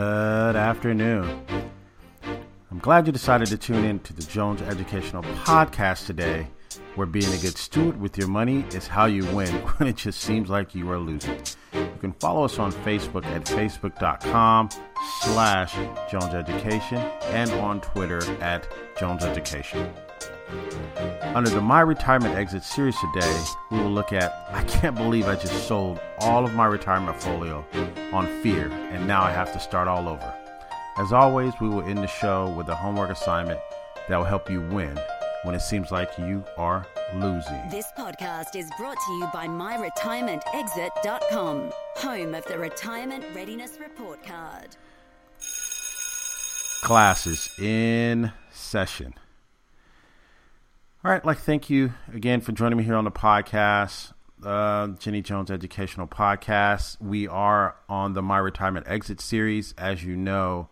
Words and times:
Good 0.00 0.56
afternoon. 0.56 1.44
I'm 2.70 2.78
glad 2.78 3.06
you 3.06 3.12
decided 3.12 3.48
to 3.48 3.58
tune 3.58 3.84
in 3.84 3.98
to 3.98 4.14
the 4.14 4.22
Jones 4.22 4.62
Educational 4.62 5.22
Podcast 5.22 6.06
today, 6.06 6.48
where 6.94 7.06
being 7.06 7.30
a 7.34 7.36
good 7.36 7.58
steward 7.58 8.00
with 8.00 8.16
your 8.16 8.26
money 8.26 8.64
is 8.72 8.86
how 8.86 9.04
you 9.04 9.26
win 9.36 9.52
when 9.76 9.90
it 9.90 9.96
just 9.96 10.22
seems 10.22 10.48
like 10.48 10.74
you 10.74 10.90
are 10.90 10.98
losing. 10.98 11.38
You 11.74 11.98
can 12.00 12.12
follow 12.14 12.44
us 12.44 12.58
on 12.58 12.72
Facebook 12.72 13.26
at 13.26 13.44
facebook.com 13.44 14.70
slash 15.20 15.74
Jones 16.10 16.32
Education 16.32 16.96
and 17.24 17.50
on 17.52 17.82
Twitter 17.82 18.22
at 18.40 18.66
Jones 18.98 19.22
Education. 19.22 19.92
Under 21.34 21.50
the 21.50 21.60
My 21.60 21.80
Retirement 21.80 22.34
Exit 22.34 22.64
series 22.64 22.96
today, 22.98 23.44
we 23.70 23.78
will 23.78 23.90
look 23.90 24.12
at 24.12 24.48
I 24.50 24.64
can't 24.64 24.96
believe 24.96 25.28
I 25.28 25.36
just 25.36 25.68
sold 25.68 26.00
all 26.18 26.44
of 26.44 26.54
my 26.54 26.66
retirement 26.66 27.22
folio 27.22 27.64
on 28.12 28.26
fear 28.42 28.70
and 28.70 29.06
now 29.06 29.22
I 29.22 29.30
have 29.30 29.52
to 29.52 29.60
start 29.60 29.86
all 29.86 30.08
over. 30.08 30.34
As 30.98 31.12
always, 31.12 31.54
we 31.60 31.68
will 31.68 31.82
end 31.82 31.98
the 31.98 32.08
show 32.08 32.52
with 32.56 32.68
a 32.68 32.74
homework 32.74 33.10
assignment 33.10 33.60
that 34.08 34.16
will 34.16 34.24
help 34.24 34.50
you 34.50 34.60
win 34.60 34.98
when 35.44 35.54
it 35.54 35.60
seems 35.60 35.90
like 35.90 36.10
you 36.18 36.44
are 36.58 36.86
losing. 37.14 37.68
This 37.70 37.86
podcast 37.96 38.54
is 38.56 38.68
brought 38.76 38.98
to 39.06 39.12
you 39.12 39.26
by 39.32 39.46
MyRetirementExit.com, 39.46 41.72
home 41.96 42.34
of 42.34 42.44
the 42.46 42.58
Retirement 42.58 43.24
Readiness 43.34 43.78
Report 43.80 44.22
Card. 44.24 44.76
Classes 46.82 47.50
in 47.58 48.32
session. 48.50 49.14
All 51.02 51.10
right, 51.10 51.24
like 51.24 51.38
thank 51.38 51.70
you 51.70 51.94
again 52.12 52.42
for 52.42 52.52
joining 52.52 52.76
me 52.76 52.84
here 52.84 52.94
on 52.94 53.06
the 53.06 53.10
podcast, 53.10 54.12
uh, 54.44 54.88
Jenny 54.98 55.22
Jones 55.22 55.50
Educational 55.50 56.06
Podcast. 56.06 57.00
We 57.00 57.26
are 57.26 57.76
on 57.88 58.12
the 58.12 58.20
My 58.20 58.36
Retirement 58.36 58.84
Exit 58.86 59.18
series. 59.18 59.72
As 59.78 60.04
you 60.04 60.14
know, 60.14 60.68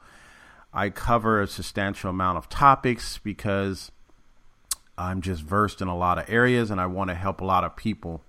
I 0.71 0.91
cover 0.91 1.41
a 1.41 1.47
substantial 1.47 2.11
amount 2.11 2.37
of 2.37 2.51
topics 2.51 3.17
because 3.17 3.91
I'm 4.99 5.23
just 5.23 5.41
versed 5.41 5.81
in 5.81 5.89
a 5.89 5.97
lot 5.97 6.19
of 6.19 6.29
areas 6.29 6.71
and 6.71 6.79
I 6.79 6.85
want 6.85 7.09
to 7.09 7.15
help 7.15 7.41
a 7.41 7.47
lot 7.47 7.65
of 7.65 7.75
people 7.75 8.23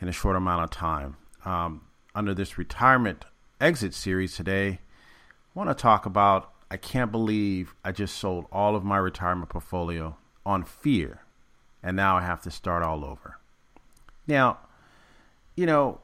in 0.00 0.08
a 0.08 0.12
short 0.12 0.34
amount 0.34 0.64
of 0.64 0.70
time. 0.70 1.18
Um, 1.44 1.82
under 2.14 2.32
this 2.32 2.56
retirement 2.56 3.26
exit 3.60 3.92
series 3.92 4.34
today, 4.34 4.68
I 4.70 4.78
want 5.52 5.68
to 5.68 5.74
talk 5.74 6.06
about 6.06 6.54
I 6.70 6.78
can't 6.78 7.12
believe 7.12 7.74
I 7.84 7.92
just 7.92 8.16
sold 8.16 8.46
all 8.50 8.74
of 8.74 8.82
my 8.82 8.96
retirement 8.96 9.50
portfolio 9.50 10.16
on 10.48 10.64
fear, 10.64 11.20
and 11.82 11.94
now 11.94 12.16
I 12.16 12.22
have 12.22 12.40
to 12.42 12.50
start 12.50 12.82
all 12.82 13.04
over. 13.04 13.36
Now, 14.26 14.56
you 15.54 15.66
know, 15.66 16.00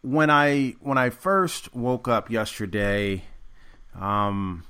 when 0.00 0.30
I 0.30 0.74
when 0.80 0.96
I 0.96 1.10
first 1.10 1.74
woke 1.74 2.08
up 2.08 2.30
yesterday, 2.30 3.24
um, 3.94 4.64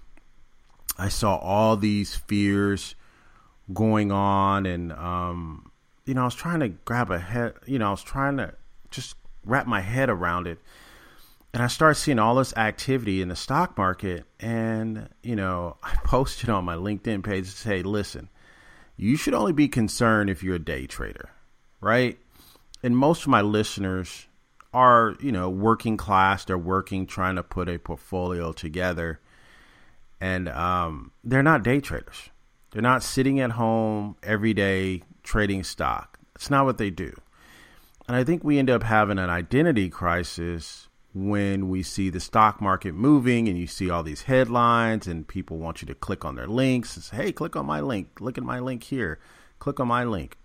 I 0.98 1.09
saw 1.09 1.37
all 1.37 1.76
these 1.76 2.16
fears 2.16 2.97
going 3.72 4.10
on, 4.10 4.66
and 4.66 4.93
um, 4.93 5.70
you 6.06 6.14
know, 6.14 6.22
I 6.22 6.25
was 6.25 6.34
trying 6.34 6.59
to 6.59 6.70
grab 6.70 7.12
a 7.12 7.20
head. 7.20 7.54
You 7.66 7.78
know, 7.78 7.87
I 7.87 7.91
was 7.93 8.03
trying 8.03 8.37
to 8.38 8.54
just 8.91 9.14
wrap 9.44 9.69
my 9.69 9.81
head 9.81 10.10
around 10.10 10.48
it 10.48 10.59
and 11.54 11.62
I 11.62 11.69
started 11.69 11.94
seeing 11.94 12.19
all 12.19 12.34
this 12.34 12.53
activity 12.56 13.22
in 13.22 13.28
the 13.28 13.37
stock 13.37 13.78
market. 13.78 14.25
And, 14.41 15.09
you 15.22 15.37
know, 15.37 15.76
I 15.84 15.94
posted 16.04 16.50
on 16.50 16.65
my 16.65 16.75
LinkedIn 16.75 17.22
page 17.22 17.44
to 17.44 17.56
say, 17.56 17.82
listen, 17.84 18.28
you 18.97 19.16
should 19.16 19.34
only 19.34 19.53
be 19.53 19.69
concerned 19.69 20.31
if 20.31 20.43
you're 20.43 20.56
a 20.56 20.59
day 20.59 20.88
trader, 20.88 21.31
right? 21.81 22.19
And 22.82 22.97
most 22.97 23.22
of 23.22 23.28
my 23.28 23.41
listeners 23.41 24.26
are, 24.72 25.14
you 25.20 25.31
know, 25.31 25.48
working 25.48 25.97
class. 25.97 26.44
They're 26.44 26.59
working, 26.59 27.06
trying 27.06 27.37
to 27.37 27.44
put 27.44 27.69
a 27.69 27.78
portfolio 27.78 28.50
together. 28.53 29.20
And 30.20 30.48
um, 30.48 31.12
they're 31.22 31.44
not 31.44 31.62
day 31.62 31.81
traders. 31.81 32.31
They're 32.72 32.82
not 32.82 33.04
sitting 33.04 33.38
at 33.38 33.53
home 33.53 34.16
every 34.25 34.54
day 34.54 35.04
trading 35.22 35.62
stock. 35.62 36.19
It's 36.34 36.50
not 36.50 36.64
what 36.64 36.78
they 36.78 36.91
do. 36.91 37.14
And 38.09 38.16
I 38.16 38.25
think 38.25 38.43
we 38.43 38.59
end 38.59 38.70
up 38.70 38.82
having 38.82 39.20
an 39.20 39.31
identity 39.31 39.88
crisis 39.88 40.88
when 41.14 41.69
we 41.69 41.82
see 41.82 42.10
the 42.10 42.19
stock 42.19 42.60
market 42.60 42.92
moving 42.92 43.48
and 43.48 43.56
you 43.56 43.69
see 43.69 43.88
all 43.88 44.02
these 44.02 44.22
headlines 44.22 45.06
and 45.06 45.28
people 45.28 45.58
want 45.58 45.80
you 45.80 45.86
to 45.86 45.94
click 45.94 46.25
on 46.25 46.34
their 46.34 46.48
links 46.48 46.97
and 46.97 47.04
say, 47.04 47.16
hey, 47.16 47.32
click 47.32 47.54
on 47.54 47.64
my 47.64 47.80
link, 47.80 48.20
look 48.20 48.36
at 48.36 48.42
my 48.42 48.58
link 48.58 48.82
here, 48.82 49.20
click 49.60 49.78
on 49.78 49.86
my 49.86 50.02
link, 50.02 50.36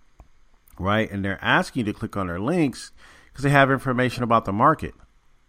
right? 0.78 1.10
And 1.10 1.24
they're 1.24 1.42
asking 1.42 1.86
you 1.86 1.92
to 1.92 1.98
click 1.98 2.16
on 2.16 2.28
their 2.28 2.38
links 2.38 2.92
because 3.26 3.42
they 3.42 3.50
have 3.50 3.70
information 3.70 4.22
about 4.22 4.44
the 4.44 4.52
market. 4.52 4.94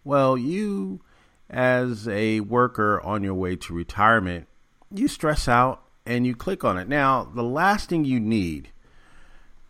Well, 0.02 0.36
you, 0.36 1.00
as 1.48 2.08
a 2.08 2.40
worker 2.40 3.00
on 3.02 3.22
your 3.22 3.34
way 3.34 3.54
to 3.54 3.72
retirement, 3.72 4.48
you 4.90 5.06
stress 5.06 5.46
out 5.46 5.84
and 6.04 6.26
you 6.26 6.34
click 6.34 6.64
on 6.64 6.76
it. 6.76 6.88
Now, 6.88 7.22
the 7.22 7.44
last 7.44 7.88
thing 7.88 8.04
you 8.04 8.18
need 8.18 8.70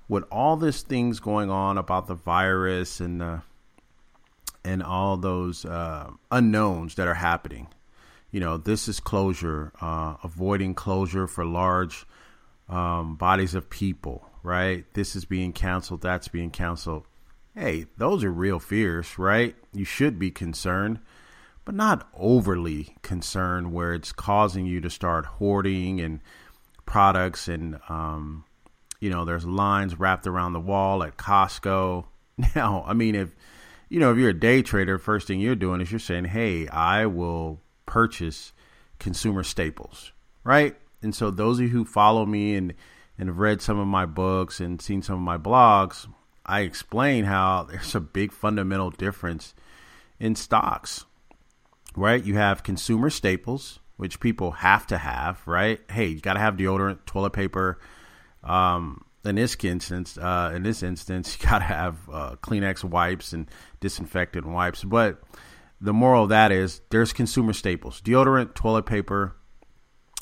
with 0.08 0.24
all 0.30 0.56
these 0.56 0.80
things 0.80 1.20
going 1.20 1.50
on 1.50 1.76
about 1.76 2.06
the 2.06 2.14
virus 2.14 3.00
and 3.00 3.20
the 3.20 3.42
and 4.64 4.82
all 4.82 5.16
those 5.16 5.64
uh, 5.64 6.10
unknowns 6.30 6.94
that 6.94 7.08
are 7.08 7.14
happening. 7.14 7.68
You 8.30 8.40
know, 8.40 8.56
this 8.56 8.88
is 8.88 9.00
closure, 9.00 9.72
uh, 9.80 10.16
avoiding 10.22 10.74
closure 10.74 11.26
for 11.26 11.44
large 11.44 12.06
um, 12.68 13.16
bodies 13.16 13.54
of 13.54 13.68
people, 13.68 14.28
right? 14.42 14.84
This 14.94 15.14
is 15.14 15.24
being 15.24 15.52
canceled, 15.52 16.00
that's 16.00 16.28
being 16.28 16.50
canceled. 16.50 17.04
Hey, 17.54 17.86
those 17.98 18.24
are 18.24 18.32
real 18.32 18.58
fears, 18.58 19.18
right? 19.18 19.54
You 19.74 19.84
should 19.84 20.18
be 20.18 20.30
concerned, 20.30 21.00
but 21.66 21.74
not 21.74 22.08
overly 22.16 22.96
concerned 23.02 23.74
where 23.74 23.92
it's 23.92 24.12
causing 24.12 24.64
you 24.64 24.80
to 24.80 24.88
start 24.88 25.26
hoarding 25.26 26.00
and 26.00 26.20
products 26.86 27.48
and, 27.48 27.78
um, 27.90 28.44
you 29.00 29.10
know, 29.10 29.24
there's 29.24 29.44
lines 29.44 29.98
wrapped 29.98 30.26
around 30.26 30.54
the 30.54 30.60
wall 30.60 31.02
at 31.02 31.16
Costco. 31.16 32.06
Now, 32.56 32.82
I 32.86 32.94
mean, 32.94 33.14
if 33.14 33.36
you 33.92 34.00
know, 34.00 34.10
if 34.10 34.16
you're 34.16 34.30
a 34.30 34.34
day 34.34 34.62
trader, 34.62 34.96
first 34.96 35.26
thing 35.26 35.38
you're 35.38 35.54
doing 35.54 35.82
is 35.82 35.92
you're 35.92 36.00
saying, 36.00 36.24
hey, 36.24 36.66
I 36.66 37.04
will 37.04 37.60
purchase 37.84 38.54
consumer 38.98 39.42
staples, 39.42 40.12
right? 40.44 40.74
And 41.02 41.14
so 41.14 41.30
those 41.30 41.58
of 41.58 41.64
you 41.64 41.68
who 41.68 41.84
follow 41.84 42.24
me 42.24 42.54
and, 42.54 42.72
and 43.18 43.28
have 43.28 43.38
read 43.38 43.60
some 43.60 43.78
of 43.78 43.86
my 43.86 44.06
books 44.06 44.60
and 44.60 44.80
seen 44.80 45.02
some 45.02 45.16
of 45.16 45.20
my 45.20 45.36
blogs, 45.36 46.08
I 46.46 46.60
explain 46.60 47.24
how 47.24 47.64
there's 47.70 47.94
a 47.94 48.00
big 48.00 48.32
fundamental 48.32 48.88
difference 48.88 49.52
in 50.18 50.36
stocks, 50.36 51.04
right? 51.94 52.24
You 52.24 52.36
have 52.36 52.62
consumer 52.62 53.10
staples, 53.10 53.78
which 53.98 54.20
people 54.20 54.52
have 54.52 54.86
to 54.86 54.96
have, 54.96 55.46
right? 55.46 55.82
Hey, 55.90 56.06
you 56.06 56.20
got 56.20 56.32
to 56.32 56.40
have 56.40 56.56
deodorant, 56.56 57.04
toilet 57.04 57.34
paper, 57.34 57.78
um, 58.42 59.04
in 59.24 59.36
this 59.36 59.56
instance, 59.62 60.18
uh, 60.18 60.52
in 60.54 60.62
this 60.62 60.82
instance, 60.82 61.36
you 61.40 61.48
gotta 61.48 61.64
have 61.64 61.96
uh, 62.10 62.36
Kleenex 62.36 62.84
wipes 62.84 63.32
and 63.32 63.50
disinfectant 63.80 64.46
wipes. 64.46 64.84
But 64.84 65.22
the 65.80 65.92
moral 65.92 66.24
of 66.24 66.28
that 66.30 66.52
is 66.52 66.80
there's 66.90 67.12
consumer 67.12 67.52
staples: 67.52 68.00
deodorant, 68.00 68.54
toilet 68.54 68.86
paper, 68.86 69.36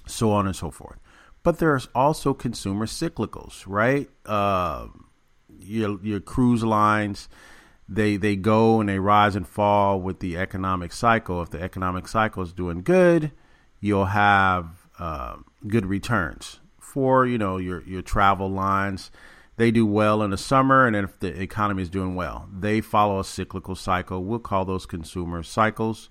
so 0.06 0.30
on 0.32 0.46
and 0.46 0.56
so 0.56 0.70
forth. 0.70 0.98
But 1.42 1.58
there's 1.58 1.88
also 1.94 2.34
consumer 2.34 2.86
cyclicals, 2.86 3.64
right? 3.66 4.08
Uh, 4.26 4.88
your 5.58 5.98
your 6.02 6.20
cruise 6.20 6.64
lines 6.64 7.28
they 7.90 8.16
they 8.16 8.36
go 8.36 8.80
and 8.80 8.88
they 8.88 9.00
rise 9.00 9.34
and 9.34 9.46
fall 9.46 10.00
with 10.00 10.20
the 10.20 10.36
economic 10.36 10.92
cycle. 10.92 11.42
If 11.42 11.50
the 11.50 11.60
economic 11.60 12.06
cycle 12.06 12.42
is 12.44 12.52
doing 12.52 12.82
good, 12.82 13.32
you'll 13.80 14.06
have 14.06 14.88
uh, 14.98 15.36
good 15.66 15.86
returns 15.86 16.59
for 16.92 17.26
you 17.26 17.38
know 17.38 17.56
your 17.56 17.82
your 17.84 18.02
travel 18.02 18.50
lines. 18.50 19.10
They 19.56 19.70
do 19.70 19.84
well 19.84 20.22
in 20.22 20.30
the 20.30 20.38
summer, 20.38 20.86
and 20.86 20.96
if 20.96 21.18
the 21.18 21.38
economy 21.40 21.82
is 21.82 21.90
doing 21.90 22.14
well, 22.14 22.48
they 22.50 22.80
follow 22.80 23.20
a 23.20 23.24
cyclical 23.24 23.74
cycle. 23.74 24.24
We'll 24.24 24.38
call 24.38 24.64
those 24.64 24.86
consumer 24.86 25.42
cycles, 25.42 26.08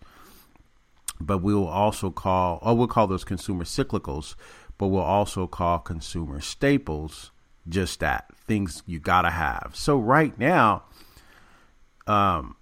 but 1.20 1.40
we'll 1.40 1.68
also 1.68 2.12
call, 2.12 2.60
or 2.62 2.78
we'll 2.78 2.88
call 2.88 3.08
those 3.08 3.24
consumer 3.24 3.64
cyclicals, 3.64 4.36
but 4.78 4.88
we'll 4.88 5.02
also 5.02 5.48
call 5.48 5.80
consumer 5.80 6.42
staples 6.42 7.32
just 7.68 8.00
that 8.02 8.26
things 8.48 8.84
you 8.86 9.00
gotta 9.00 9.32
have. 9.32 9.72
So 9.74 9.98
right 9.98 10.38
now, 10.38 10.84
um, 12.06 12.56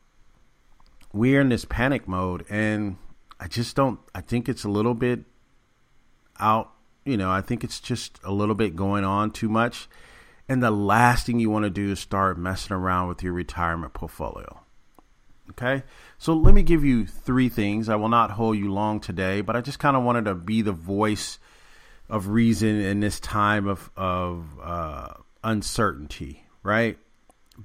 we're 1.12 1.42
in 1.42 1.50
this 1.50 1.66
panic 1.66 2.08
mode, 2.08 2.46
and 2.50 2.96
I 3.40 3.48
just 3.48 3.75
don't. 3.75 4.00
I 4.16 4.22
think 4.22 4.48
it's 4.48 4.63
a 4.63 4.70
little 4.70 4.94
bit 4.94 5.25
out. 6.40 6.72
You 7.07 7.15
know, 7.15 7.31
I 7.31 7.39
think 7.39 7.63
it's 7.63 7.80
just 7.80 8.19
a 8.25 8.33
little 8.33 8.54
bit 8.54 8.75
going 8.75 9.06
on 9.06 9.31
too 9.31 9.48
much. 9.48 9.88
And 10.50 10.62
the 10.62 10.71
last 10.71 11.25
thing 11.25 11.39
you 11.39 11.50
want 11.50 11.63
to 11.63 11.69
do 11.69 11.92
is 11.92 12.01
start 12.01 12.38
messing 12.38 12.75
around 12.75 13.07
with 13.07 13.24
your 13.24 13.31
retirement 13.31 13.94
portfolio. 13.94 14.62
Okay, 15.51 15.83
so 16.18 16.33
let 16.33 16.54
me 16.54 16.63
give 16.63 16.83
you 16.83 17.06
three 17.06 17.48
things. 17.48 17.88
I 17.88 17.95
will 17.95 18.09
not 18.09 18.31
hold 18.31 18.57
you 18.57 18.74
long 18.74 19.00
today, 19.00 19.39
but 19.39 19.56
I 19.56 19.62
just 19.62 19.80
kind 19.80 19.95
of 19.95 20.04
wanted 20.04 20.25
to 20.25 20.36
be 20.36 20.62
the 20.62 20.74
voice 20.74 21.39
of 22.09 22.27
reason 22.27 22.81
in 22.81 23.00
this 23.00 23.21
time 23.21 23.68
of 23.68 23.89
of 23.95 24.45
uh, 24.62 25.13
uncertainty, 25.45 26.44
right? 26.62 26.98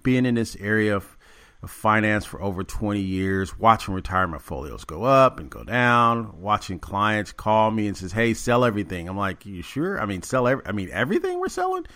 Being 0.04 0.24
in 0.24 0.36
this 0.36 0.54
area 0.60 0.94
of, 0.94 1.16
of 1.62 1.70
finance 1.70 2.24
for 2.24 2.42
over 2.42 2.64
20 2.64 3.00
years, 3.00 3.56
watching 3.58 3.94
retirement 3.94 4.42
folios 4.42 4.84
go 4.84 5.04
up 5.04 5.38
and 5.38 5.48
go 5.48 5.62
down, 5.62 6.40
watching 6.40 6.78
clients 6.78 7.32
call 7.32 7.70
me 7.70 7.86
and 7.86 7.96
says, 7.96 8.12
"Hey, 8.12 8.34
sell 8.34 8.64
everything." 8.64 9.08
I'm 9.08 9.16
like, 9.16 9.46
"You 9.46 9.62
sure? 9.62 10.00
I 10.00 10.06
mean, 10.06 10.22
sell 10.22 10.48
every 10.48 10.66
I 10.66 10.72
mean, 10.72 10.90
everything 10.90 11.38
we're 11.38 11.48
selling?" 11.48 11.86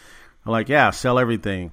I'm 0.45 0.53
like, 0.53 0.69
"Yeah, 0.69 0.91
sell 0.91 1.19
everything." 1.19 1.73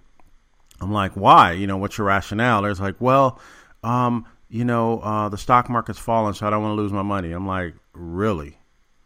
I'm 0.81 0.91
like, 0.91 1.13
"Why? 1.15 1.51
You 1.51 1.67
know, 1.67 1.77
what's 1.77 1.97
your 1.97 2.07
rationale?" 2.07 2.63
There's 2.63 2.81
like, 2.81 2.95
"Well, 2.99 3.39
um, 3.83 4.25
you 4.49 4.65
know, 4.65 4.99
uh, 4.99 5.29
the 5.29 5.37
stock 5.37 5.69
market's 5.69 5.99
falling, 5.99 6.33
so 6.33 6.47
I 6.47 6.49
don't 6.49 6.63
want 6.63 6.75
to 6.75 6.81
lose 6.81 6.91
my 6.91 7.03
money." 7.03 7.31
I'm 7.31 7.47
like, 7.47 7.75
"Really?" 7.93 8.57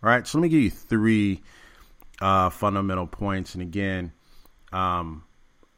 All 0.01 0.09
right, 0.09 0.25
so 0.25 0.37
let 0.37 0.43
me 0.43 0.49
give 0.49 0.61
you 0.61 0.69
three 0.69 1.41
uh, 2.21 2.49
fundamental 2.49 3.07
points. 3.07 3.53
And 3.53 3.61
again, 3.61 4.13
um, 4.71 5.23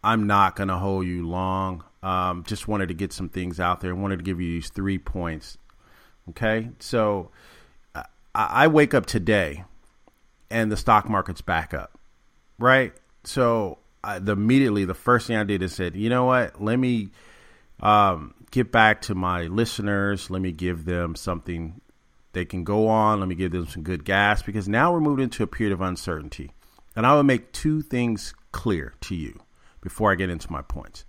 I'm 0.03 0.27
not 0.27 0.56
going 0.56 0.67
to 0.67 0.77
hold 0.77 1.06
you 1.07 1.27
long. 1.27 1.83
Um, 2.01 2.44
just 2.44 2.68
wanted 2.68 2.88
to 2.88 2.94
get 2.94 3.12
some 3.12 3.30
things 3.30 3.60
out 3.60 3.81
there. 3.81 3.92
I 3.92 3.94
wanted 3.94 4.18
to 4.18 4.24
give 4.24 4.40
you 4.40 4.54
these 4.54 4.69
three 4.69 4.98
points. 4.98 5.57
Okay, 6.30 6.69
so 6.80 7.31
I, 7.96 8.06
I 8.34 8.68
wake 8.68 8.94
up 8.94 9.06
today, 9.06 9.63
and 10.50 10.72
the 10.72 10.78
stock 10.78 11.10
market's 11.10 11.42
back 11.42 11.74
up, 11.74 11.98
right? 12.57 12.94
So 13.24 13.80
I, 14.04 14.19
the, 14.19 14.34
immediately, 14.34 14.86
the 14.86 14.94
first 14.94 15.28
thing 15.28 15.36
I 15.36 15.44
did 15.44 15.62
is 15.62 15.74
said, 15.74 15.96
you 15.96 16.10
know 16.10 16.25
what? 16.25 16.62
Let 16.62 16.78
me 16.78 17.10
um, 17.80 18.34
get 18.52 18.72
back 18.72 19.02
to 19.04 19.16
my 19.16 19.44
listeners. 19.44 20.30
Let 20.30 20.42
me 20.42 20.52
give 20.52 20.86
them 20.86 21.16
something 21.16 21.81
they 22.34 22.45
can 22.45 22.63
go 22.63 22.88
on. 22.88 23.19
Let 23.19 23.28
me 23.28 23.36
give 23.36 23.52
them 23.52 23.68
some 23.68 23.84
good 23.84 24.06
gas 24.06 24.42
because 24.42 24.68
now 24.68 24.94
we're 24.94 25.00
moving 25.00 25.24
into 25.24 25.44
a 25.44 25.48
period 25.48 25.74
of 25.74 25.81
uncertainty. 25.81 26.52
And 26.95 27.06
I 27.06 27.16
will 27.16 27.24
make 27.24 27.52
two 27.52 27.81
things 27.81 28.34
clear 28.52 28.94
to 29.02 29.16
you 29.16 29.40
before 29.81 30.12
I 30.12 30.16
get 30.16 30.30
into 30.30 30.52
my 30.52 30.62
points. 30.62 31.06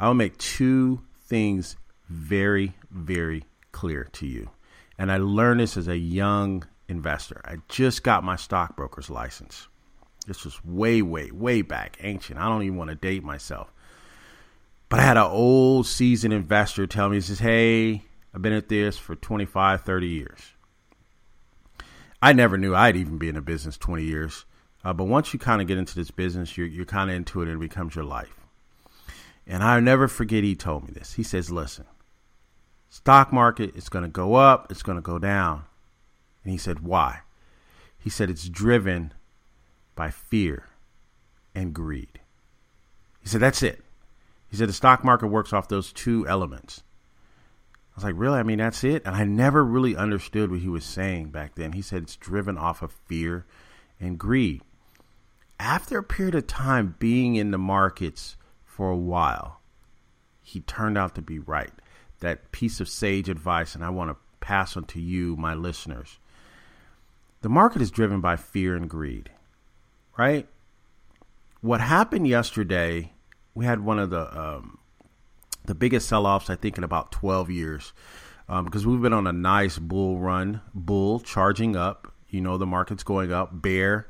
I 0.00 0.06
will 0.06 0.14
make 0.14 0.38
two 0.38 1.02
things 1.24 1.76
very, 2.08 2.72
very 2.90 3.44
clear 3.70 4.04
to 4.12 4.26
you. 4.26 4.48
And 4.96 5.12
I 5.12 5.18
learned 5.18 5.60
this 5.60 5.76
as 5.76 5.88
a 5.88 5.96
young 5.96 6.64
investor. 6.88 7.42
I 7.44 7.56
just 7.68 8.02
got 8.02 8.24
my 8.24 8.36
stockbroker's 8.36 9.10
license. 9.10 9.68
This 10.26 10.44
was 10.44 10.64
way, 10.64 11.02
way, 11.02 11.30
way 11.30 11.60
back, 11.60 11.98
ancient. 12.00 12.38
I 12.38 12.48
don't 12.48 12.62
even 12.62 12.78
want 12.78 12.88
to 12.88 12.96
date 12.96 13.22
myself. 13.22 13.72
But 14.88 15.00
I 15.00 15.02
had 15.02 15.18
an 15.18 15.24
old 15.24 15.86
seasoned 15.86 16.32
investor 16.32 16.86
tell 16.86 17.10
me, 17.10 17.18
he 17.18 17.20
says, 17.20 17.38
Hey, 17.38 18.02
I've 18.34 18.40
been 18.42 18.54
at 18.54 18.70
this 18.70 18.96
for 18.96 19.14
25, 19.14 19.82
30 19.82 20.08
years. 20.08 20.40
I 22.22 22.32
never 22.32 22.56
knew 22.56 22.74
I'd 22.74 22.96
even 22.96 23.18
be 23.18 23.28
in 23.28 23.36
a 23.36 23.42
business 23.42 23.76
20 23.76 24.02
years. 24.02 24.46
Uh, 24.82 24.94
but 24.94 25.04
once 25.04 25.34
you 25.34 25.38
kind 25.38 25.60
of 25.60 25.68
get 25.68 25.76
into 25.76 25.94
this 25.94 26.10
business, 26.10 26.56
you're, 26.56 26.66
you're 26.66 26.86
kind 26.86 27.10
of 27.10 27.16
into 27.16 27.42
it 27.42 27.48
and 27.48 27.62
it 27.62 27.68
becomes 27.68 27.94
your 27.94 28.04
life. 28.04 28.39
And 29.50 29.64
I'll 29.64 29.80
never 29.80 30.06
forget 30.06 30.44
he 30.44 30.54
told 30.54 30.84
me 30.84 30.92
this. 30.92 31.14
He 31.14 31.24
says, 31.24 31.50
listen, 31.50 31.84
stock 32.88 33.32
market 33.32 33.74
is 33.74 33.88
going 33.88 34.04
to 34.04 34.08
go 34.08 34.34
up, 34.34 34.70
it's 34.70 34.84
going 34.84 34.96
to 34.96 35.02
go 35.02 35.18
down. 35.18 35.64
And 36.44 36.52
he 36.52 36.56
said, 36.56 36.80
why? 36.80 37.22
He 37.98 38.10
said, 38.10 38.30
it's 38.30 38.48
driven 38.48 39.12
by 39.96 40.10
fear 40.10 40.68
and 41.52 41.74
greed. 41.74 42.20
He 43.20 43.28
said, 43.28 43.40
that's 43.40 43.64
it. 43.64 43.80
He 44.48 44.56
said, 44.56 44.68
the 44.68 44.72
stock 44.72 45.02
market 45.02 45.26
works 45.26 45.52
off 45.52 45.66
those 45.66 45.92
two 45.92 46.24
elements. 46.28 46.84
I 47.92 47.96
was 47.96 48.04
like, 48.04 48.14
really? 48.16 48.38
I 48.38 48.44
mean, 48.44 48.58
that's 48.58 48.84
it? 48.84 49.02
And 49.04 49.16
I 49.16 49.24
never 49.24 49.64
really 49.64 49.96
understood 49.96 50.52
what 50.52 50.60
he 50.60 50.68
was 50.68 50.84
saying 50.84 51.30
back 51.30 51.56
then. 51.56 51.72
He 51.72 51.82
said 51.82 52.04
it's 52.04 52.14
driven 52.14 52.56
off 52.56 52.82
of 52.82 52.92
fear 52.92 53.46
and 53.98 54.16
greed 54.16 54.62
after 55.58 55.98
a 55.98 56.04
period 56.04 56.36
of 56.36 56.46
time 56.46 56.94
being 57.00 57.34
in 57.34 57.50
the 57.50 57.58
markets 57.58 58.36
for 58.80 58.90
a 58.90 58.96
while, 58.96 59.60
he 60.40 60.60
turned 60.60 60.96
out 60.96 61.14
to 61.14 61.20
be 61.20 61.38
right. 61.38 61.70
That 62.20 62.50
piece 62.50 62.80
of 62.80 62.88
sage 62.88 63.28
advice, 63.28 63.74
and 63.74 63.84
I 63.84 63.90
want 63.90 64.10
to 64.10 64.16
pass 64.40 64.74
on 64.74 64.84
to 64.84 64.98
you, 64.98 65.36
my 65.36 65.52
listeners. 65.52 66.18
The 67.42 67.50
market 67.50 67.82
is 67.82 67.90
driven 67.90 68.22
by 68.22 68.36
fear 68.36 68.74
and 68.74 68.88
greed, 68.88 69.28
right? 70.16 70.48
What 71.60 71.82
happened 71.82 72.26
yesterday, 72.26 73.12
we 73.54 73.66
had 73.66 73.84
one 73.84 73.98
of 73.98 74.08
the 74.08 74.40
um, 74.40 74.78
the 75.66 75.74
biggest 75.74 76.08
sell-offs 76.08 76.48
I 76.48 76.56
think 76.56 76.78
in 76.78 76.82
about 76.82 77.12
12 77.12 77.50
years, 77.50 77.92
um, 78.48 78.64
because 78.64 78.86
we've 78.86 79.02
been 79.02 79.12
on 79.12 79.26
a 79.26 79.32
nice 79.34 79.78
bull 79.78 80.18
run, 80.18 80.62
bull 80.72 81.20
charging 81.20 81.76
up. 81.76 82.14
You 82.30 82.40
know 82.40 82.56
the 82.56 82.64
market's 82.64 83.02
going 83.02 83.30
up, 83.30 83.50
bear 83.60 84.06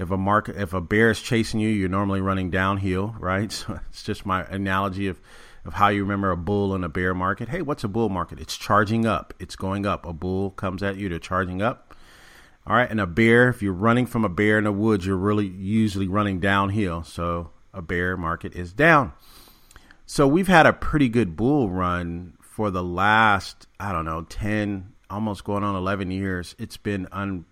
if 0.00 0.10
a 0.10 0.16
market 0.16 0.56
if 0.56 0.72
a 0.72 0.80
bear 0.80 1.10
is 1.10 1.20
chasing 1.20 1.60
you, 1.60 1.68
you're 1.68 1.88
normally 1.88 2.20
running 2.20 2.50
downhill, 2.50 3.14
right? 3.18 3.50
So 3.66 3.78
it's 3.88 4.02
just 4.02 4.24
my 4.24 4.44
analogy 4.44 5.08
of 5.08 5.20
of 5.64 5.74
how 5.74 5.88
you 5.88 6.02
remember 6.02 6.30
a 6.30 6.36
bull 6.36 6.74
in 6.74 6.84
a 6.84 6.88
bear 6.88 7.14
market. 7.14 7.48
Hey, 7.48 7.60
what's 7.62 7.84
a 7.84 7.88
bull 7.88 8.08
market? 8.08 8.40
It's 8.40 8.56
charging 8.56 9.04
up. 9.04 9.34
It's 9.38 9.56
going 9.56 9.84
up. 9.84 10.06
A 10.06 10.12
bull 10.12 10.50
comes 10.50 10.82
at 10.82 10.96
you, 10.96 11.08
they're 11.08 11.18
charging 11.18 11.60
up. 11.60 11.94
All 12.66 12.76
right, 12.76 12.90
and 12.90 13.00
a 13.00 13.06
bear, 13.06 13.48
if 13.48 13.62
you're 13.62 13.72
running 13.72 14.06
from 14.06 14.24
a 14.24 14.28
bear 14.28 14.58
in 14.58 14.64
the 14.64 14.72
woods, 14.72 15.06
you're 15.06 15.16
really 15.16 15.46
usually 15.46 16.08
running 16.08 16.40
downhill. 16.40 17.02
So 17.04 17.50
a 17.72 17.82
bear 17.82 18.16
market 18.16 18.54
is 18.54 18.72
down. 18.72 19.12
So 20.06 20.26
we've 20.26 20.48
had 20.48 20.66
a 20.66 20.72
pretty 20.72 21.08
good 21.08 21.36
bull 21.36 21.70
run 21.70 22.34
for 22.40 22.70
the 22.70 22.82
last, 22.82 23.66
I 23.78 23.92
don't 23.92 24.04
know, 24.04 24.22
10, 24.22 24.92
almost 25.08 25.44
going 25.44 25.64
on 25.64 25.74
11 25.74 26.10
years. 26.10 26.54
It's 26.58 26.76
been 26.76 27.08
un, 27.12 27.44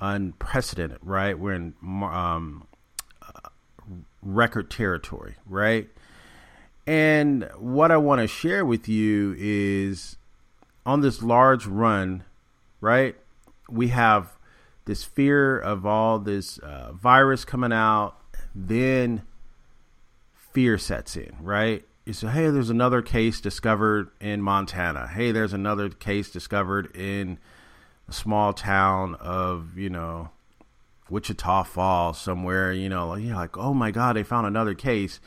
unprecedented, 0.00 0.98
right? 1.02 1.38
We're 1.38 1.54
in 1.54 1.74
um, 1.82 2.66
record 4.22 4.70
territory, 4.70 5.36
right? 5.46 5.88
And 6.86 7.48
what 7.58 7.90
I 7.90 7.96
want 7.96 8.20
to 8.20 8.26
share 8.26 8.64
with 8.64 8.88
you 8.88 9.34
is 9.38 10.16
on 10.84 11.00
this 11.00 11.22
large 11.22 11.66
run, 11.66 12.24
right? 12.80 13.16
We 13.68 13.88
have 13.88 14.32
this 14.84 15.02
fear 15.02 15.58
of 15.58 15.84
all 15.84 16.18
this 16.18 16.58
uh, 16.58 16.92
virus 16.92 17.44
coming 17.44 17.72
out, 17.72 18.16
then 18.54 19.22
fear 20.34 20.78
sets 20.78 21.16
in, 21.16 21.34
right? 21.40 21.84
You 22.04 22.12
say, 22.12 22.28
hey, 22.28 22.50
there's 22.50 22.70
another 22.70 23.02
case 23.02 23.40
discovered 23.40 24.10
in 24.20 24.40
Montana. 24.40 25.08
Hey, 25.08 25.32
there's 25.32 25.52
another 25.52 25.88
case 25.88 26.30
discovered 26.30 26.94
in 26.94 27.38
small 28.10 28.52
town 28.52 29.14
of 29.16 29.76
you 29.76 29.90
know 29.90 30.30
Wichita 31.10 31.64
Falls 31.64 32.20
somewhere. 32.20 32.72
You 32.72 32.88
know, 32.88 33.08
like, 33.08 33.22
you're 33.22 33.36
like, 33.36 33.56
oh 33.56 33.74
my 33.74 33.90
god, 33.90 34.16
they 34.16 34.22
found 34.22 34.46
another 34.46 34.74
case. 34.74 35.20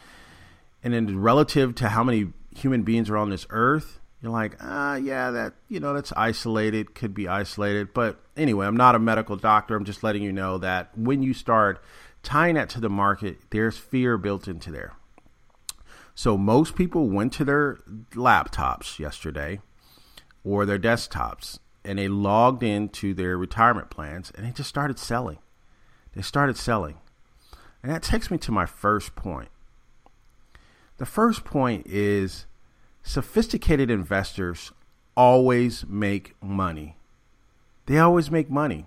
And 0.83 0.93
then 0.93 1.19
relative 1.19 1.75
to 1.75 1.89
how 1.89 2.03
many 2.03 2.33
human 2.55 2.83
beings 2.83 3.09
are 3.09 3.17
on 3.17 3.29
this 3.29 3.45
earth, 3.49 3.99
you're 4.21 4.31
like, 4.31 4.55
ah, 4.61 4.95
yeah, 4.95 5.31
that 5.31 5.53
you 5.67 5.79
know 5.79 5.93
that's 5.93 6.13
isolated, 6.13 6.95
could 6.95 7.13
be 7.13 7.27
isolated. 7.27 7.93
But 7.93 8.19
anyway, 8.35 8.65
I'm 8.65 8.77
not 8.77 8.95
a 8.95 8.99
medical 8.99 9.35
doctor. 9.35 9.75
I'm 9.75 9.85
just 9.85 10.03
letting 10.03 10.23
you 10.23 10.31
know 10.31 10.57
that 10.57 10.97
when 10.97 11.23
you 11.23 11.33
start 11.33 11.81
tying 12.23 12.55
that 12.55 12.69
to 12.69 12.81
the 12.81 12.89
market, 12.89 13.37
there's 13.49 13.77
fear 13.77 14.17
built 14.17 14.47
into 14.47 14.71
there. 14.71 14.93
So 16.15 16.37
most 16.37 16.75
people 16.75 17.09
went 17.09 17.31
to 17.33 17.45
their 17.45 17.79
laptops 18.11 18.99
yesterday 18.99 19.61
or 20.43 20.65
their 20.65 20.79
desktops 20.79 21.59
and 21.83 21.97
they 21.99 22.07
logged 22.07 22.63
into 22.63 23.13
their 23.13 23.37
retirement 23.37 23.89
plans 23.89 24.31
and 24.35 24.45
they 24.45 24.51
just 24.51 24.69
started 24.69 24.99
selling. 24.99 25.39
They 26.13 26.21
started 26.21 26.57
selling. 26.57 26.97
And 27.81 27.91
that 27.91 28.03
takes 28.03 28.29
me 28.29 28.37
to 28.39 28.51
my 28.51 28.65
first 28.65 29.15
point. 29.15 29.49
The 30.97 31.05
first 31.05 31.45
point 31.45 31.87
is 31.87 32.45
sophisticated 33.03 33.89
investors 33.89 34.71
always 35.15 35.85
make 35.87 36.35
money. 36.41 36.97
They 37.85 37.97
always 37.97 38.29
make 38.29 38.49
money. 38.49 38.85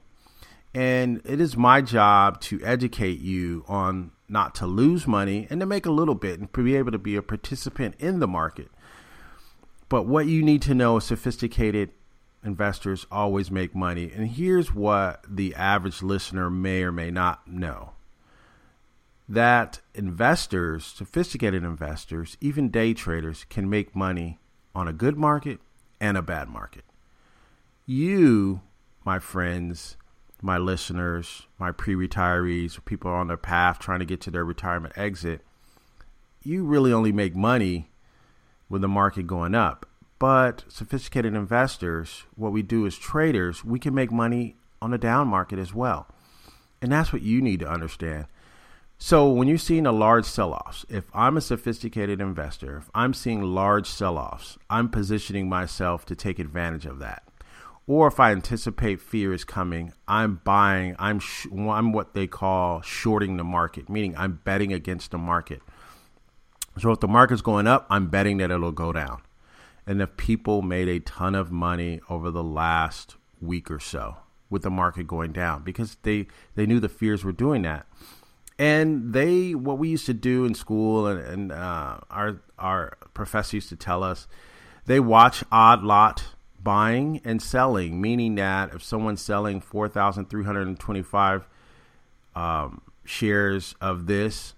And 0.75 1.21
it 1.25 1.41
is 1.41 1.57
my 1.57 1.81
job 1.81 2.41
to 2.43 2.61
educate 2.65 3.21
you 3.21 3.65
on 3.69 4.13
not 4.29 4.55
to 4.57 4.67
lose 4.67 5.07
money 5.07 5.47
and 5.51 5.61
to 5.61 5.67
make 5.67 5.85
a 5.85 5.91
little 5.91 6.15
bit 6.15 6.41
and 6.41 6.51
be 6.53 6.77
able 6.77 6.93
to 6.93 6.99
be 6.99 7.17
a 7.17 7.23
participant 7.23 7.95
in 7.99 8.21
the 8.21 8.29
market. 8.29 8.71
But 9.89 10.07
what 10.07 10.27
you 10.27 10.43
need 10.43 10.63
to 10.63 10.75
know 10.75 10.97
is 10.97 11.05
sophisticated 11.05 11.91
investors 12.45 13.07
always 13.11 13.51
make 13.51 13.75
money. 13.75 14.11
And 14.15 14.29
here's 14.29 14.75
what 14.75 15.25
the 15.29 15.55
average 15.55 16.03
listener 16.03 16.51
may 16.51 16.83
or 16.83 16.93
may 16.93 17.11
not 17.11 17.47
know 17.47 17.93
that 19.29 19.81
investors, 19.95 20.85
sophisticated 20.85 21.65
investors, 21.65 22.37
even 22.41 22.69
day 22.69 22.93
traders, 22.93 23.47
can 23.49 23.71
make 23.71 23.97
money 23.97 24.39
on 24.75 24.89
a 24.89 24.93
good 24.93 25.17
market 25.17 25.61
and 26.01 26.17
a 26.17 26.23
bad 26.23 26.49
market. 26.49 26.85
You, 27.87 28.61
my 29.05 29.19
friends, 29.19 29.97
my 30.43 30.59
listeners, 30.59 31.47
my 31.59 31.73
pre 31.73 31.95
retirees, 31.95 32.85
people 32.85 33.11
on 33.11 33.29
their 33.29 33.37
path 33.37 33.79
trying 33.79 34.01
to 34.01 34.05
get 34.05 34.21
to 34.23 34.31
their 34.31 34.45
retirement 34.45 34.93
exit, 34.99 35.41
you 36.43 36.65
really 36.65 36.93
only 36.93 37.13
make 37.13 37.37
money 37.37 37.89
with 38.69 38.83
the 38.83 38.89
market 38.89 39.27
going 39.27 39.55
up. 39.55 39.87
But 40.23 40.63
sophisticated 40.69 41.35
investors, 41.35 42.27
what 42.37 42.53
we 42.53 42.63
do 42.63 42.87
as 42.87 42.97
traders, 42.97 43.65
we 43.65 43.81
can 43.81 43.93
make 43.93 44.13
money 44.13 44.55
on 44.81 44.95
a 44.95 44.99
down 44.99 45.27
market 45.27 45.59
as 45.59 45.75
well. 45.75 46.07
And 46.81 46.93
that's 46.93 47.13
what 47.13 47.23
you 47.23 47.43
need 47.43 47.59
to 47.59 47.69
understand. 47.69 48.27
So 48.99 49.29
when 49.29 49.49
you're 49.49 49.59
seeing 49.59 49.85
a 49.85 49.91
large 49.91 50.25
sell-offs, 50.25 50.87
if 50.89 51.11
I'm 51.13 51.37
a 51.37 51.41
sophisticated 51.41 52.21
investor, 52.21 52.77
if 52.77 52.89
I'm 52.95 53.15
seeing 53.15 53.43
large 53.43 53.89
sell-offs, 53.89 54.59
I'm 54.71 54.91
positioning 54.91 55.49
myself 55.49 56.07
to 56.07 56.15
take 56.15 56.39
advantage 56.39 56.87
of 56.87 57.01
that. 57.01 57.25
Or 57.89 58.07
if 58.07 58.21
I 58.21 58.31
anticipate 58.31 59.01
fear 59.01 59.33
is 59.33 59.43
coming, 59.43 59.93
I'm 60.07 60.41
buying. 60.45 60.95
I'm 61.01 61.19
sh- 61.19 61.49
I'm 61.53 61.91
what 61.91 62.15
they 62.15 62.29
call 62.29 62.81
shorting 62.83 63.39
the 63.39 63.43
market, 63.43 63.89
meaning 63.89 64.15
I'm 64.17 64.39
betting 64.45 64.73
against 64.73 65.11
the 65.11 65.19
market. 65.19 65.63
So 66.79 66.93
if 66.93 67.01
the 67.01 67.09
market's 67.09 67.43
going 67.43 67.67
up, 67.67 67.89
I'm 67.91 68.07
betting 68.07 68.37
that 68.37 68.53
it'll 68.53 68.71
go 68.71 68.93
down. 68.93 69.23
And 69.87 70.01
if 70.01 70.17
people 70.17 70.63
made 70.63 70.89
a 70.89 71.01
ton 71.01 71.35
of 71.35 71.51
money 71.51 72.01
over 72.09 72.31
the 72.31 72.43
last 72.43 73.17
week 73.41 73.71
or 73.71 73.81
so 73.81 74.17
with 74.49 74.63
the 74.63 74.71
market 74.71 75.07
going 75.07 75.33
down 75.33 75.63
because 75.65 75.97
they 76.03 76.27
they 76.55 76.67
knew 76.67 76.79
the 76.79 76.89
fears 76.89 77.25
were 77.25 77.33
doing 77.33 77.63
that. 77.63 77.87
And 78.59 79.13
they 79.13 79.55
what 79.55 79.79
we 79.79 79.89
used 79.89 80.07
to 80.07 80.15
do 80.15 80.45
in 80.45 80.55
school 80.55 81.07
and, 81.07 81.21
and 81.21 81.53
uh, 81.53 81.99
our 82.11 82.41
our 82.59 82.97
professor 83.15 83.57
used 83.57 83.71
to 83.71 83.77
tell 83.77 84.05
us 84.05 84.29
they 84.87 85.01
watch 85.01 85.43
odd 85.51 85.83
lot 85.83 86.25
buying 86.63 87.21
and 87.25 87.43
selling 87.43 88.01
meaning 88.01 88.37
that 88.37 88.73
if 88.73 88.85
someone's 88.85 89.21
selling 89.21 89.61
4325 89.61 91.49
um, 92.37 92.83
shares 93.05 93.75
of 93.81 94.07
this 94.07 94.55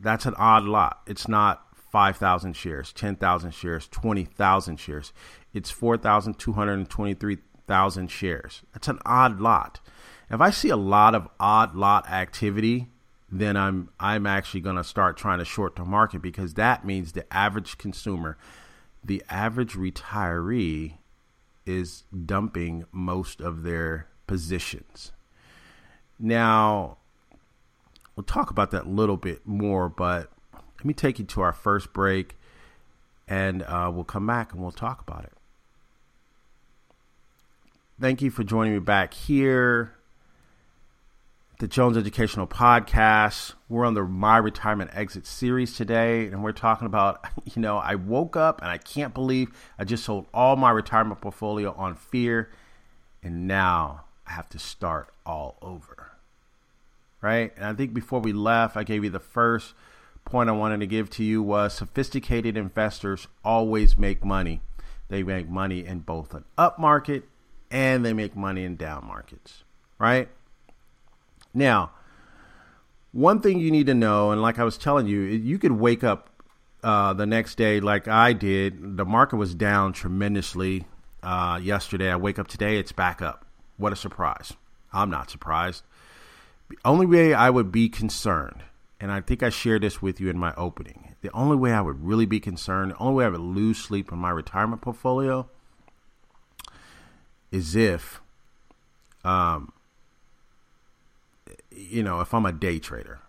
that's 0.00 0.26
an 0.26 0.34
odd 0.36 0.64
lot. 0.64 1.00
It's 1.06 1.28
not 1.28 1.66
5000 1.98 2.54
shares 2.54 2.92
10000 2.92 3.52
shares 3.52 3.88
20000 3.88 4.78
shares. 4.78 5.12
It's 5.52 5.70
4223,000 5.70 8.08
shares. 8.08 8.62
That's 8.72 8.86
an 8.86 9.00
odd 9.04 9.40
lot. 9.40 9.80
If 10.30 10.40
i 10.40 10.50
see 10.50 10.68
a 10.68 10.76
lot 10.76 11.16
of 11.16 11.28
odd 11.40 11.74
lot 11.74 12.08
activity 12.08 12.86
then 13.30 13.56
I'm 13.56 13.90
I'm 13.98 14.26
actually 14.26 14.60
going 14.60 14.76
to 14.76 14.84
start 14.84 15.16
trying 15.16 15.38
to 15.38 15.44
short 15.44 15.76
the 15.76 15.84
market 15.84 16.22
because 16.22 16.54
that 16.54 16.84
means 16.84 17.12
the 17.12 17.30
average 17.34 17.76
consumer, 17.76 18.38
the 19.04 19.22
average 19.28 19.74
retiree 19.74 20.94
is 21.66 22.04
dumping 22.24 22.86
most 22.92 23.40
of 23.40 23.64
their 23.64 24.08
positions. 24.26 25.12
Now, 26.18 26.98
we'll 28.16 28.24
talk 28.24 28.50
about 28.50 28.70
that 28.70 28.86
a 28.86 28.88
little 28.88 29.18
bit 29.18 29.46
more, 29.46 29.88
but 29.88 30.32
let 30.78 30.84
me 30.84 30.94
take 30.94 31.18
you 31.18 31.24
to 31.24 31.40
our 31.40 31.52
first 31.52 31.92
break 31.92 32.36
and 33.26 33.62
uh, 33.62 33.90
we'll 33.92 34.04
come 34.04 34.26
back 34.26 34.52
and 34.52 34.62
we'll 34.62 34.70
talk 34.70 35.00
about 35.00 35.24
it. 35.24 35.32
Thank 38.00 38.22
you 38.22 38.30
for 38.30 38.44
joining 38.44 38.72
me 38.72 38.78
back 38.78 39.12
here 39.12 39.98
the 41.58 41.66
Jones 41.66 41.96
Educational 41.96 42.46
Podcast. 42.46 43.54
We're 43.68 43.84
on 43.84 43.94
the 43.94 44.04
My 44.04 44.36
Retirement 44.36 44.92
Exit 44.94 45.26
series 45.26 45.76
today, 45.76 46.26
and 46.26 46.44
we're 46.44 46.52
talking 46.52 46.86
about, 46.86 47.24
you 47.44 47.60
know, 47.60 47.78
I 47.78 47.96
woke 47.96 48.36
up 48.36 48.62
and 48.62 48.70
I 48.70 48.78
can't 48.78 49.12
believe 49.12 49.50
I 49.76 49.82
just 49.82 50.04
sold 50.04 50.26
all 50.32 50.54
my 50.54 50.70
retirement 50.70 51.20
portfolio 51.20 51.72
on 51.72 51.96
fear, 51.96 52.50
and 53.24 53.48
now 53.48 54.04
I 54.24 54.34
have 54.34 54.48
to 54.50 54.58
start 54.60 55.08
all 55.26 55.56
over. 55.60 56.12
Right? 57.20 57.52
And 57.56 57.64
I 57.64 57.74
think 57.74 57.92
before 57.92 58.20
we 58.20 58.32
left, 58.32 58.76
I 58.76 58.84
gave 58.84 59.02
you 59.02 59.10
the 59.10 59.18
first 59.18 59.74
point 60.28 60.48
I 60.48 60.52
wanted 60.52 60.80
to 60.80 60.86
give 60.86 61.10
to 61.10 61.24
you 61.24 61.42
was 61.42 61.74
sophisticated 61.74 62.56
investors 62.56 63.28
always 63.44 63.96
make 63.96 64.24
money. 64.24 64.60
They 65.08 65.22
make 65.22 65.48
money 65.48 65.86
in 65.86 66.00
both 66.00 66.34
an 66.34 66.44
up 66.56 66.78
market 66.78 67.24
and 67.70 68.04
they 68.04 68.12
make 68.12 68.36
money 68.36 68.64
in 68.64 68.76
down 68.76 69.06
markets, 69.06 69.64
right? 69.98 70.28
Now, 71.54 71.92
one 73.12 73.40
thing 73.40 73.58
you 73.58 73.70
need 73.70 73.86
to 73.86 73.94
know, 73.94 74.30
and 74.30 74.42
like 74.42 74.58
I 74.58 74.64
was 74.64 74.76
telling 74.76 75.06
you, 75.06 75.20
you 75.20 75.58
could 75.58 75.72
wake 75.72 76.04
up 76.04 76.30
uh, 76.82 77.12
the 77.14 77.26
next 77.26 77.56
day 77.56 77.80
like 77.80 78.06
I 78.06 78.32
did. 78.32 78.96
The 78.96 79.04
market 79.04 79.36
was 79.36 79.54
down 79.54 79.92
tremendously 79.92 80.86
uh, 81.22 81.58
yesterday. 81.62 82.10
I 82.10 82.16
wake 82.16 82.38
up 82.38 82.48
today, 82.48 82.78
it's 82.78 82.92
back 82.92 83.22
up. 83.22 83.46
What 83.76 83.92
a 83.92 83.96
surprise! 83.96 84.52
I'm 84.92 85.10
not 85.10 85.30
surprised. 85.30 85.84
The 86.68 86.78
only 86.84 87.06
way 87.06 87.32
I 87.32 87.48
would 87.48 87.72
be 87.72 87.88
concerned, 87.88 88.62
and 89.00 89.12
I 89.12 89.20
think 89.20 89.42
I 89.42 89.50
shared 89.50 89.82
this 89.82 90.02
with 90.02 90.20
you 90.20 90.28
in 90.28 90.38
my 90.38 90.54
opening, 90.56 91.14
the 91.20 91.30
only 91.32 91.56
way 91.56 91.72
I 91.72 91.80
would 91.80 92.04
really 92.04 92.26
be 92.26 92.40
concerned, 92.40 92.92
the 92.92 92.98
only 92.98 93.14
way 93.14 93.24
I 93.24 93.28
would 93.28 93.40
lose 93.40 93.78
sleep 93.78 94.10
in 94.10 94.18
my 94.18 94.30
retirement 94.30 94.82
portfolio 94.82 95.48
is 97.50 97.74
if 97.76 98.20
um, 99.24 99.72
you 101.70 102.02
know, 102.02 102.20
if 102.20 102.34
I'm 102.34 102.46
a 102.46 102.52
day 102.52 102.78
trader, 102.78 103.20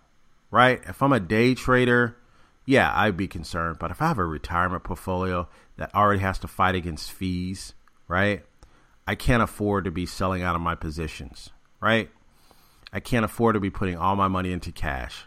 right? 0.52 0.82
If 0.88 1.02
I'm 1.02 1.14
a 1.14 1.20
day 1.20 1.54
trader, 1.54 2.18
yeah, 2.66 2.92
I'd 2.96 3.18
be 3.18 3.28
concerned. 3.28 3.78
But 3.80 3.92
if 3.92 4.02
I 4.02 4.08
have 4.08 4.18
a 4.18 4.26
retirement 4.26 4.84
portfolio 4.84 5.48
that 5.78 5.94
already 5.94 6.22
has 6.22 6.40
to 6.40 6.48
fight 6.48 6.76
against 6.76 7.12
fees, 7.12 7.74
right? 8.08 8.44
I 9.08 9.16
can't 9.16 9.44
afford 9.44 9.86
to 9.86 9.92
be 9.92 10.06
selling 10.06 10.44
out 10.44 10.56
of 10.56 10.62
my 10.62 10.76
positions, 10.76 11.50
right? 11.82 12.10
I 12.92 13.00
can't 13.00 13.26
afford 13.26 13.56
to 13.56 13.60
be 13.60 13.70
putting 13.70 13.98
all 13.98 14.16
my 14.16 14.28
money 14.28 14.52
into 14.52 14.72
cash. 14.72 15.26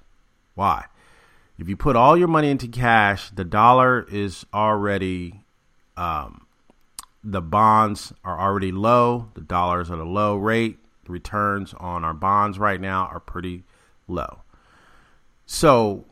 Why? 0.55 0.87
If 1.59 1.69
you 1.69 1.77
put 1.77 1.97
all 1.97 2.17
your 2.17 2.29
money 2.29 2.51
into 2.51 2.69
cash, 2.69 3.31
the 3.31 3.45
dollar 3.45 4.07
is 4.11 4.45
already, 4.53 5.45
um, 5.97 6.47
the 7.23 7.41
bonds 7.41 8.13
are 8.25 8.41
already 8.41 8.73
low. 8.73 9.29
The 9.35 9.43
dollars 9.43 9.91
at 9.91 9.99
a 9.99 10.05
low 10.05 10.37
rate 10.37 10.79
The 11.05 11.13
returns 11.13 11.75
on 11.75 12.05
our 12.05 12.15
bonds 12.15 12.59
right 12.59 12.81
now 12.81 13.07
are 13.07 13.21
pretty 13.21 13.65
low. 14.09 14.43
So 15.47 16.07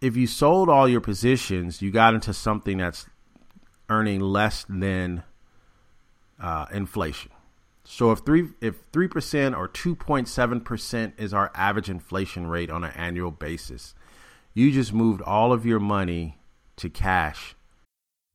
if 0.00 0.16
you 0.16 0.26
sold 0.26 0.68
all 0.68 0.88
your 0.88 1.00
positions, 1.00 1.82
you 1.82 1.90
got 1.90 2.14
into 2.14 2.32
something 2.32 2.78
that's 2.78 3.06
earning 3.88 4.20
less 4.20 4.64
than 4.68 5.22
uh, 6.40 6.66
inflation. 6.72 7.30
So 7.90 8.12
if 8.12 8.18
three 8.18 8.50
if 8.60 8.82
three 8.92 9.08
percent 9.08 9.54
or 9.54 9.66
two 9.66 9.96
point 9.96 10.28
seven 10.28 10.60
percent 10.60 11.14
is 11.16 11.32
our 11.32 11.50
average 11.54 11.88
inflation 11.88 12.46
rate 12.46 12.68
on 12.68 12.84
an 12.84 12.92
annual 12.94 13.30
basis, 13.30 13.94
you 14.52 14.70
just 14.70 14.92
moved 14.92 15.22
all 15.22 15.54
of 15.54 15.64
your 15.64 15.80
money 15.80 16.36
to 16.76 16.90
cash 16.90 17.56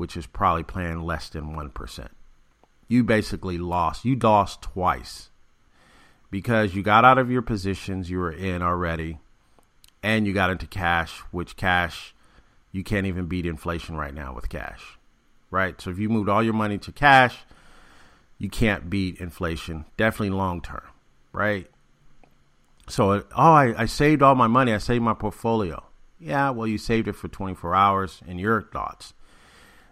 Which 0.00 0.16
is 0.16 0.26
probably 0.26 0.62
playing 0.62 1.02
less 1.02 1.28
than 1.28 1.54
1%. 1.54 2.08
You 2.88 3.04
basically 3.04 3.58
lost. 3.58 4.02
You 4.06 4.16
lost 4.16 4.62
twice 4.62 5.28
because 6.30 6.74
you 6.74 6.82
got 6.82 7.04
out 7.04 7.18
of 7.18 7.30
your 7.30 7.42
positions 7.42 8.08
you 8.08 8.18
were 8.18 8.32
in 8.32 8.62
already 8.62 9.18
and 10.02 10.26
you 10.26 10.32
got 10.32 10.48
into 10.48 10.66
cash, 10.66 11.18
which 11.32 11.54
cash 11.54 12.14
you 12.72 12.82
can't 12.82 13.06
even 13.06 13.26
beat 13.26 13.44
inflation 13.44 13.94
right 13.94 14.14
now 14.14 14.32
with 14.32 14.48
cash, 14.48 14.98
right? 15.50 15.78
So 15.78 15.90
if 15.90 15.98
you 15.98 16.08
moved 16.08 16.30
all 16.30 16.42
your 16.42 16.54
money 16.54 16.78
to 16.78 16.92
cash, 16.92 17.36
you 18.38 18.48
can't 18.48 18.88
beat 18.88 19.20
inflation, 19.20 19.84
definitely 19.98 20.30
long 20.30 20.62
term, 20.62 20.88
right? 21.30 21.70
So, 22.88 23.12
oh, 23.12 23.24
I, 23.36 23.82
I 23.82 23.84
saved 23.84 24.22
all 24.22 24.34
my 24.34 24.46
money. 24.46 24.72
I 24.72 24.78
saved 24.78 25.04
my 25.04 25.12
portfolio. 25.12 25.84
Yeah, 26.18 26.48
well, 26.48 26.66
you 26.66 26.78
saved 26.78 27.06
it 27.06 27.16
for 27.16 27.28
24 27.28 27.74
hours 27.74 28.22
in 28.26 28.38
your 28.38 28.62
thoughts. 28.62 29.12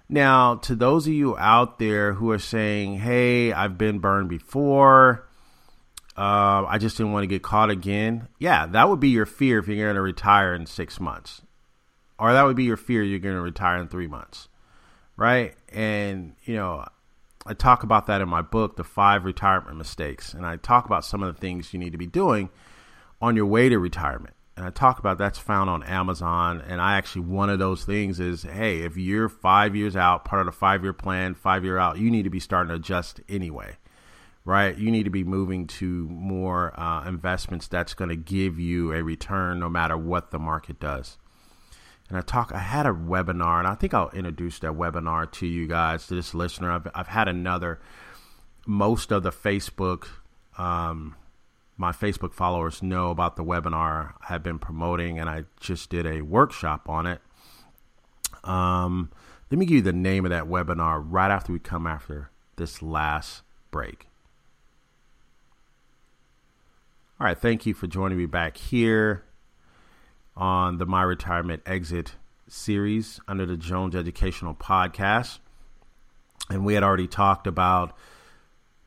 Now, 0.09 0.57
to 0.57 0.75
those 0.75 1.07
of 1.07 1.13
you 1.13 1.37
out 1.37 1.79
there 1.79 2.15
who 2.15 2.31
are 2.31 2.39
saying, 2.39 2.99
hey, 2.99 3.53
I've 3.53 3.77
been 3.77 3.99
burned 3.99 4.31
before, 4.31 5.29
uh, 6.17 6.65
I 6.67 6.79
just 6.79 6.97
didn't 6.97 7.13
want 7.13 7.25
to 7.25 7.29
get 7.29 7.43
caught 7.43 7.71
again. 7.71 8.29
Yeah, 8.39 8.67
that 8.67 8.89
would 8.89 9.01
be 9.01 9.11
your 9.11 9.27
fear 9.27 9.59
if 9.59 9.69
you're 9.69 9.77
going 9.77 9.95
to 9.95 10.01
retire 10.01 10.55
in 10.55 10.67
six 10.67 10.99
months, 10.99 11.43
or 12.19 12.33
that 12.33 12.43
would 12.45 12.57
be 12.57 12.65
your 12.65 12.79
fear 12.79 13.03
you're 13.03 13.19
going 13.19 13.37
to 13.37 13.41
retire 13.43 13.81
in 13.81 13.89
three 13.89 14.07
months, 14.07 14.49
right? 15.17 15.55
And 15.73 16.35
you 16.45 16.57
know, 16.57 16.87
I 17.47 17.55
talk 17.55 17.83
about 17.83 18.07
that 18.07 18.21
in 18.23 18.29
my 18.29 18.43
book, 18.43 18.77
The 18.77 18.85
Five 18.85 19.25
Retirement 19.25 19.77
Mistakes, 19.77 20.33
and 20.33 20.47
I 20.47 20.57
talk 20.57 20.87
about 20.87 21.05
some 21.05 21.23
of 21.23 21.35
the 21.35 21.41
things 21.41 21.73
you 21.73 21.79
need 21.79 21.93
to 21.93 21.99
be 21.99 22.07
doing 22.07 22.49
on 23.21 23.37
your 23.37 23.47
way 23.47 23.69
to 23.69 23.79
retirement. 23.79 24.35
And 24.59 24.67
I 24.67 24.71
talk 24.71 24.99
about 24.99 25.19
that's 25.19 25.39
found 25.39 25.71
on 25.71 25.85
Amazon. 25.85 26.63
And 26.67 26.81
I 26.81 26.99
actually 26.99 27.23
one 27.23 27.49
of 27.49 27.61
those 27.61 27.85
things 27.85 28.19
is, 28.19 28.43
hey, 28.43 28.81
if 28.81 28.97
you're 28.97 29.29
five 29.29 29.77
years 29.77 29.95
out, 29.95 30.25
part 30.25 30.41
of 30.41 30.47
the 30.47 30.53
five 30.53 30.83
year 30.83 30.93
plan, 30.93 31.35
five 31.35 31.65
year 31.65 31.79
out, 31.79 31.99
you 31.99 32.11
need 32.11 32.25
to 32.25 32.31
be 32.31 32.41
starting 32.41 32.71
to 32.71 32.75
adjust 32.75 33.21
anyway 33.29 33.77
right? 34.45 34.79
You 34.79 34.91
need 34.91 35.03
to 35.03 35.11
be 35.11 35.25
moving 35.25 35.67
to 35.67 36.09
more 36.09 36.73
uh, 36.81 37.07
investments 37.07 37.69
that's 37.69 37.93
going 37.93 38.09
to 38.09 38.17
give 38.17 38.59
you 38.59 38.95
a 38.95 39.03
return 39.03 39.61
no 39.61 39.69
matter 39.69 39.95
what 39.95 40.31
the 40.31 40.39
market 40.39 40.81
does. 40.81 41.19
And 42.09 42.17
I 42.17 42.23
talk, 42.23 42.53
I 42.55 42.61
had 42.61 42.87
a 42.87 42.93
webinar, 42.93 43.59
and 43.59 43.69
I 43.69 43.75
think 43.75 43.93
I'll 43.93 44.09
introduce 44.09 44.59
that 44.61 44.73
webinar 44.73 45.31
to 45.33 45.47
you 45.47 45.67
guys, 45.67 46.07
to 46.07 46.15
this 46.15 46.33
listener. 46.33 46.73
I've, 46.73 46.89
I've 46.95 47.09
had 47.09 47.29
another. 47.29 47.79
Most 48.67 49.13
of 49.13 49.23
the 49.23 49.31
Facebook, 49.31 50.09
um, 50.57 51.15
my 51.79 51.93
Facebook 51.93 52.35
followers 52.35 52.83
know 52.83 53.11
about 53.11 53.37
the 53.37 53.45
webinar 53.45 54.15
I 54.21 54.33
have 54.33 54.43
been 54.43 54.59
promoting, 54.59 55.19
and 55.19 55.31
I 55.31 55.45
just 55.61 55.89
did 55.89 56.07
a 56.07 56.23
workshop 56.23 56.89
on 56.89 57.07
it. 57.07 57.21
Um, 58.43 59.11
let 59.51 59.59
me 59.59 59.65
give 59.65 59.77
you 59.77 59.83
the 59.83 59.93
name 59.93 60.27
of 60.27 60.31
that 60.31 60.45
webinar 60.45 61.03
right 61.03 61.31
after 61.31 61.53
we 61.53 61.61
come 61.61 61.87
after 61.87 62.31
this 62.57 62.83
last 62.83 63.43
break. 63.71 64.09
All 67.21 67.27
right, 67.27 67.39
thank 67.39 67.65
you 67.65 67.75
for 67.75 67.87
joining 67.87 68.19
me 68.19 68.27
back 68.27 68.57
here 68.57 69.25
on 70.37 70.79
the 70.79 70.87
My 70.87 71.03
Retirement 71.03 71.63
Exit 71.65 72.17
series 72.49 73.21
under 73.29 73.47
the 73.47 73.57
Jones 73.57 73.95
Educational 73.95 74.55
Podcast. 74.55 75.39
And 76.51 76.65
we 76.65 76.75
had 76.75 76.83
already 76.83 77.07
talked 77.07 77.47
about 77.47 77.97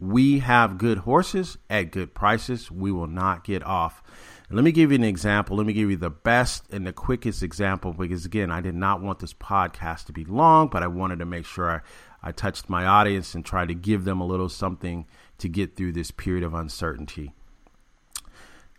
We 0.00 0.38
have 0.40 0.78
good 0.78 0.98
horses 0.98 1.58
at 1.68 1.92
good 1.92 2.14
prices. 2.14 2.70
We 2.70 2.90
will 2.90 3.06
not 3.06 3.44
get 3.44 3.62
off. 3.62 4.02
Let 4.50 4.64
me 4.64 4.72
give 4.72 4.90
you 4.90 4.96
an 4.96 5.04
example. 5.04 5.56
Let 5.56 5.66
me 5.66 5.72
give 5.72 5.90
you 5.90 5.96
the 5.96 6.10
best 6.10 6.64
and 6.72 6.84
the 6.84 6.92
quickest 6.92 7.42
example 7.42 7.92
because, 7.92 8.24
again, 8.24 8.50
I 8.50 8.60
did 8.60 8.74
not 8.74 9.00
want 9.00 9.20
this 9.20 9.34
podcast 9.34 10.06
to 10.06 10.12
be 10.12 10.24
long, 10.24 10.68
but 10.68 10.82
I 10.82 10.88
wanted 10.88 11.20
to 11.20 11.24
make 11.24 11.46
sure 11.46 11.70
I, 11.70 12.28
I 12.28 12.32
touched 12.32 12.68
my 12.68 12.84
audience 12.84 13.34
and 13.34 13.44
tried 13.44 13.68
to 13.68 13.74
give 13.74 14.04
them 14.04 14.20
a 14.20 14.26
little 14.26 14.48
something 14.48 15.06
to 15.38 15.48
get 15.48 15.76
through 15.76 15.92
this 15.92 16.10
period 16.10 16.42
of 16.42 16.54
uncertainty 16.54 17.32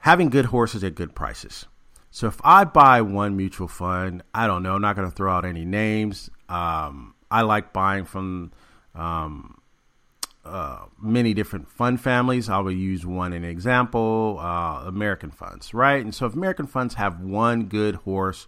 having 0.02 0.30
good 0.30 0.46
horses 0.46 0.84
at 0.84 0.96
good 0.96 1.16
prices. 1.16 1.66
So 2.10 2.28
if 2.28 2.42
I 2.44 2.66
buy 2.66 3.02
one 3.02 3.38
mutual 3.38 3.68
fund, 3.68 4.24
I 4.34 4.48
don't 4.48 4.64
know, 4.64 4.76
I'm 4.76 4.82
not 4.82 4.96
going 4.96 5.10
to 5.10 5.16
throw 5.16 5.32
out 5.32 5.46
any 5.46 5.64
names. 5.64 6.30
Um, 6.50 7.16
I 7.30 7.44
like 7.44 7.72
buying 7.72 8.06
from 8.06 8.52
um, 8.94 9.61
uh, 10.52 10.86
many 11.02 11.34
different 11.34 11.70
fund 11.70 12.02
families. 12.02 12.50
I 12.50 12.60
will 12.60 12.72
use 12.72 13.06
one 13.06 13.34
an 13.34 13.46
example, 13.46 14.38
uh, 14.40 14.84
American 14.86 15.32
funds, 15.32 15.74
right? 15.74 16.04
And 16.04 16.14
so 16.14 16.26
if 16.26 16.34
American 16.34 16.68
funds 16.68 16.96
have 16.96 17.22
one 17.22 17.66
good 17.66 17.96
horse 17.96 18.48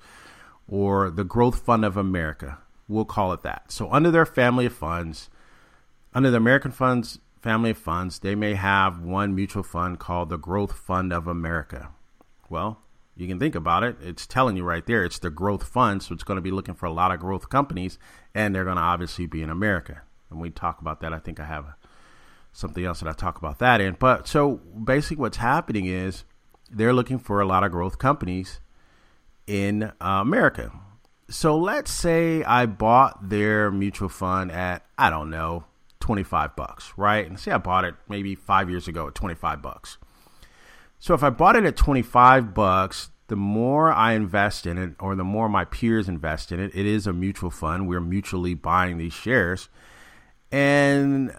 or 0.68 1.10
the 1.10 1.24
Growth 1.24 1.60
Fund 1.66 1.86
of 1.86 1.96
America, 1.96 2.60
we'll 2.88 3.06
call 3.06 3.32
it 3.32 3.42
that. 3.44 3.72
So 3.72 3.89
under 3.92 4.12
their 4.12 4.26
family 4.26 4.66
of 4.66 4.74
funds, 4.74 5.30
under 6.13 6.30
the 6.30 6.38
American 6.38 6.72
funds 6.72 7.20
family 7.42 7.72
of 7.72 7.78
funds, 7.78 8.20
they 8.20 8.36
may 8.36 8.54
have 8.54 9.02
one 9.02 9.34
mutual 9.34 9.63
fund 9.63 10.00
called 10.00 10.30
the 10.30 10.38
Growth 10.38 10.74
Fund 10.74 11.12
of 11.12 11.28
America. 11.28 11.89
Well, 12.50 12.80
you 13.16 13.28
can 13.28 13.39
think 13.39 13.56
about 13.56 13.84
it. 13.84 13.98
It's 14.02 14.26
telling 14.26 14.58
you 14.58 14.63
right 14.63 14.86
there. 14.86 15.04
It's 15.04 15.20
the 15.20 15.30
growth 15.30 15.63
fund, 15.68 16.02
so 16.02 16.13
it's 16.13 16.24
going 16.24 16.38
to 16.38 16.42
be 16.42 16.52
looking 16.52 16.74
for 16.74 16.86
a 16.86 16.94
lot 16.94 17.12
of 17.12 17.20
growth 17.20 17.50
companies, 17.50 18.00
and 18.34 18.54
they're 18.56 18.63
going 18.63 18.78
to 18.78 18.82
obviously 18.82 19.26
be 19.26 19.44
in 19.44 19.50
America. 19.50 20.02
And 20.30 20.42
we 20.42 20.50
talk 20.50 20.82
about 20.82 21.02
that. 21.02 21.13
I 21.13 21.20
think 21.20 21.39
I 21.39 21.46
have 21.46 21.66
something 22.54 22.86
else 22.86 23.02
that 23.02 23.10
I 23.10 23.13
talk 23.13 23.38
about 23.38 23.60
that 23.60 23.82
in. 23.82 23.98
But 24.00 24.28
so 24.28 24.62
basically, 24.82 25.18
what's 25.18 25.38
happening 25.38 25.86
is 25.86 26.24
they're 26.72 26.94
looking 26.94 27.20
for 27.20 27.42
a 27.42 27.46
lot 27.46 27.63
of 27.63 27.72
growth 27.72 27.98
companies 27.98 28.62
in 29.46 29.84
uh, 29.84 29.92
America. 30.22 30.72
So 31.30 31.58
let's 31.58 31.92
say 31.92 32.44
I 32.44 32.66
bought 32.66 33.30
their 33.30 33.72
mutual 33.72 34.10
fund 34.10 34.52
at 34.52 34.86
I 34.98 35.10
don't 35.10 35.30
know 35.30 35.66
25 36.00 36.56
bucks, 36.56 36.94
right? 36.96 37.26
And 37.26 37.39
say 37.39 37.52
I 37.52 37.58
bought 37.58 37.86
it 37.86 37.96
maybe 38.08 38.36
five 38.36 38.70
years 38.70 38.88
ago 38.88 39.08
at 39.08 39.16
25 39.16 39.62
bucks. 39.62 39.98
So 41.00 41.13
if 41.13 41.24
I 41.24 41.30
bought 41.30 41.56
it 41.56 41.66
at 41.66 41.76
25 41.76 42.54
bucks, 42.54 43.10
the 43.28 43.36
more 43.36 43.92
I 43.92 44.13
invest 44.13 44.68
in 44.68 44.78
it, 44.78 44.92
or 45.00 45.16
the 45.16 45.24
more 45.24 45.50
my 45.50 45.66
peers 45.66 46.08
invest 46.08 46.52
in 46.52 46.60
it, 46.60 46.72
it 46.76 46.86
is 46.86 47.08
a 47.08 47.13
mutual 47.13 47.50
fund. 47.50 47.88
We're 47.88 48.02
mutually 48.02 48.54
buying 48.54 48.98
these 48.98 49.13
shares. 49.13 49.70
And 50.52 51.36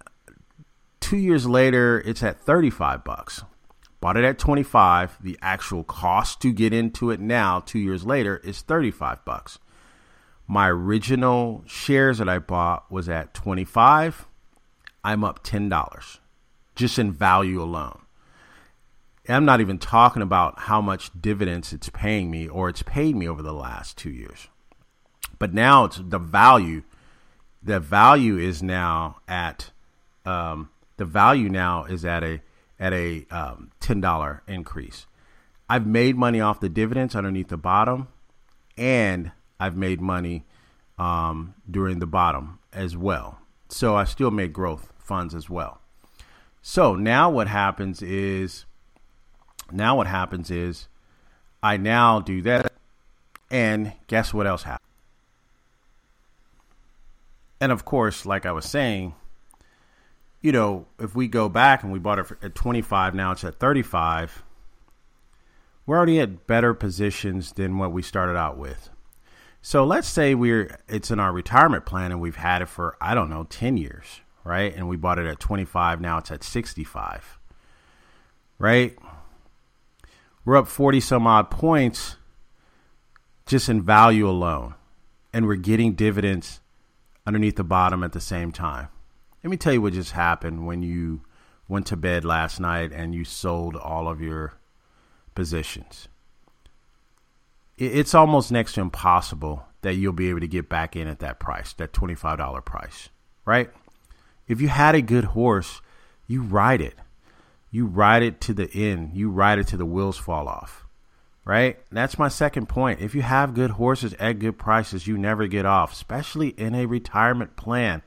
two 1.04 1.18
years 1.18 1.46
later, 1.46 2.02
it's 2.06 2.22
at 2.22 2.40
35 2.40 3.04
bucks. 3.04 3.42
Bought 4.00 4.16
it 4.16 4.24
at 4.24 4.38
25. 4.38 5.18
The 5.22 5.38
actual 5.42 5.84
cost 5.84 6.40
to 6.40 6.50
get 6.50 6.72
into 6.72 7.10
it 7.10 7.20
now, 7.20 7.60
two 7.60 7.78
years 7.78 8.06
later, 8.06 8.38
is 8.38 8.62
35 8.62 9.22
bucks. 9.22 9.58
My 10.46 10.70
original 10.70 11.62
shares 11.66 12.16
that 12.18 12.28
I 12.28 12.38
bought 12.38 12.90
was 12.90 13.06
at 13.10 13.34
25. 13.34 14.26
I'm 15.04 15.24
up 15.24 15.44
$10 15.44 16.18
just 16.74 16.98
in 16.98 17.12
value 17.12 17.62
alone. 17.62 18.00
I'm 19.28 19.44
not 19.44 19.60
even 19.60 19.78
talking 19.78 20.22
about 20.22 20.60
how 20.60 20.80
much 20.80 21.10
dividends 21.18 21.74
it's 21.74 21.90
paying 21.90 22.30
me 22.30 22.48
or 22.48 22.70
it's 22.70 22.82
paid 22.82 23.14
me 23.14 23.28
over 23.28 23.42
the 23.42 23.52
last 23.52 23.98
two 23.98 24.10
years. 24.10 24.48
But 25.38 25.52
now 25.52 25.84
it's 25.84 26.00
the 26.02 26.18
value. 26.18 26.82
The 27.62 27.78
value 27.78 28.38
is 28.38 28.62
now 28.62 29.16
at 29.28 29.70
um, 30.24 30.70
the 30.96 31.04
value 31.04 31.48
now 31.48 31.85
is 31.85 32.04
at 32.04 32.22
a 32.22 32.40
at 32.78 32.92
a 32.92 33.26
um, 33.30 33.70
ten 33.80 34.00
dollar 34.00 34.42
increase. 34.46 35.07
I've 35.68 35.87
made 35.87 36.16
money 36.16 36.40
off 36.40 36.61
the 36.61 36.68
dividends 36.68 37.14
underneath 37.16 37.48
the 37.48 37.57
bottom, 37.57 38.09
and 38.76 39.33
I've 39.59 39.76
made 39.76 40.00
money 40.00 40.44
um, 40.98 41.54
during 41.70 41.98
the 41.98 42.07
bottom 42.07 42.59
as 42.72 42.96
well. 42.96 43.38
So 43.68 43.96
I 43.96 44.04
still 44.04 44.30
made 44.30 44.52
growth 44.52 44.92
funds 44.98 45.35
as 45.35 45.48
well. 45.48 45.80
So 46.61 46.94
now 46.94 47.30
what 47.30 47.48
happens 47.48 48.02
is, 48.02 48.66
now 49.70 49.96
what 49.96 50.07
happens 50.07 50.50
is, 50.50 50.88
I 51.62 51.76
now 51.76 52.20
do 52.20 52.42
that, 52.42 52.72
and 53.50 53.92
guess 54.07 54.35
what 54.35 54.46
else 54.46 54.64
happens? 54.64 54.80
And 57.61 57.72
of 57.72 57.85
course, 57.85 58.26
like 58.26 58.44
I 58.44 58.52
was 58.52 58.66
saying, 58.66 59.14
you 60.44 60.52
know, 60.52 60.87
if 60.98 61.16
we 61.16 61.26
go 61.26 61.48
back 61.48 61.83
and 61.83 61.92
we 61.92 61.98
bought 61.98 62.18
it 62.18 62.26
at 62.42 62.54
25, 62.54 63.14
now 63.14 63.33
it's 63.33 63.44
at 63.44 63.59
35, 63.59 64.44
we're 65.87 65.96
already 65.96 66.20
at 66.20 66.46
better 66.46 66.74
positions 66.74 67.52
than 67.52 67.78
what 67.78 67.92
we 67.92 68.02
started 68.02 68.37
out 68.37 68.57
with. 68.57 68.90
So 69.62 69.85
let's 69.85 70.07
say 70.07 70.35
we're 70.35 70.78
it's 70.88 71.11
in 71.11 71.18
our 71.18 71.33
retirement 71.33 71.87
plan 71.87 72.12
and 72.12 72.20
we've 72.20 72.37
had 72.37 72.62
it 72.62 72.68
for 72.68 72.96
I 73.00 73.14
don't 73.14 73.30
know 73.30 73.44
10 73.44 73.78
years 73.78 74.20
right? 74.44 74.74
And 74.76 74.88
we 74.88 74.96
bought 74.96 75.18
it 75.18 75.26
at 75.26 75.40
25. 75.40 76.00
Now 76.00 76.18
it's 76.18 76.30
at 76.30 76.44
65, 76.44 77.38
right? 78.59 78.96
We're 80.44 80.59
up 80.59 80.68
40 80.68 81.00
some 81.00 81.26
odd 81.26 81.50
points 81.50 82.16
just 83.46 83.68
in 83.68 83.83
value 83.83 84.28
alone. 84.28 84.74
And 85.33 85.46
we're 85.46 85.57
getting 85.57 85.94
dividends 85.94 86.61
underneath 87.26 87.57
the 87.57 87.64
bottom 87.64 88.04
at 88.04 88.12
the 88.12 88.20
same 88.20 88.52
time. 88.52 88.88
Let 89.44 89.50
me 89.50 89.59
tell 89.59 89.74
you 89.74 89.83
what 89.83 89.92
just 89.92 90.12
happened 90.12 90.66
when 90.66 90.83
you 90.83 91.20
went 91.68 91.87
to 91.88 91.96
bed 91.96 92.24
last 92.24 92.59
night 92.59 92.92
and 92.92 93.14
you 93.14 93.24
sold 93.24 93.76
all 93.76 94.09
of 94.09 94.22
your 94.22 94.54
positions. 95.35 96.09
It's 97.76 98.14
almost 98.14 98.50
next 98.50 98.72
to 98.74 98.80
impossible 98.80 99.66
that 99.83 99.96
you'll 99.96 100.14
be 100.14 100.30
able 100.30 100.40
to 100.40 100.48
get 100.48 100.70
back 100.70 100.96
in 100.96 101.07
at 101.09 101.18
that 101.18 101.40
price, 101.40 101.74
that 101.74 101.92
$25 101.92 102.64
price, 102.64 103.11
right? 103.44 103.68
If 104.48 104.62
you 104.62 104.68
had 104.68 104.94
a 104.94 105.02
good 105.02 105.24
horse, 105.24 105.83
you 106.26 106.40
ride 106.40 106.80
it. 106.80 106.94
You 107.70 107.85
ride 107.85 108.22
it 108.22 108.40
to 108.42 108.54
the 108.54 108.70
end. 108.72 109.11
You 109.12 109.28
ride 109.28 109.59
it 109.59 109.66
to 109.68 109.76
the 109.76 109.85
wheels 109.85 110.16
fall 110.16 110.48
off. 110.48 110.87
Right? 111.44 111.78
That's 111.92 112.18
my 112.18 112.28
second 112.28 112.70
point. 112.70 113.02
If 113.02 113.14
you 113.14 113.20
have 113.20 113.52
good 113.52 113.72
horses 113.72 114.14
at 114.14 114.38
good 114.38 114.57
prices, 114.57 115.07
you 115.07 115.18
never 115.18 115.46
get 115.46 115.66
off, 115.66 115.92
especially 115.92 116.48
in 116.50 116.74
a 116.74 116.87
retirement 116.87 117.57
plan. 117.57 118.00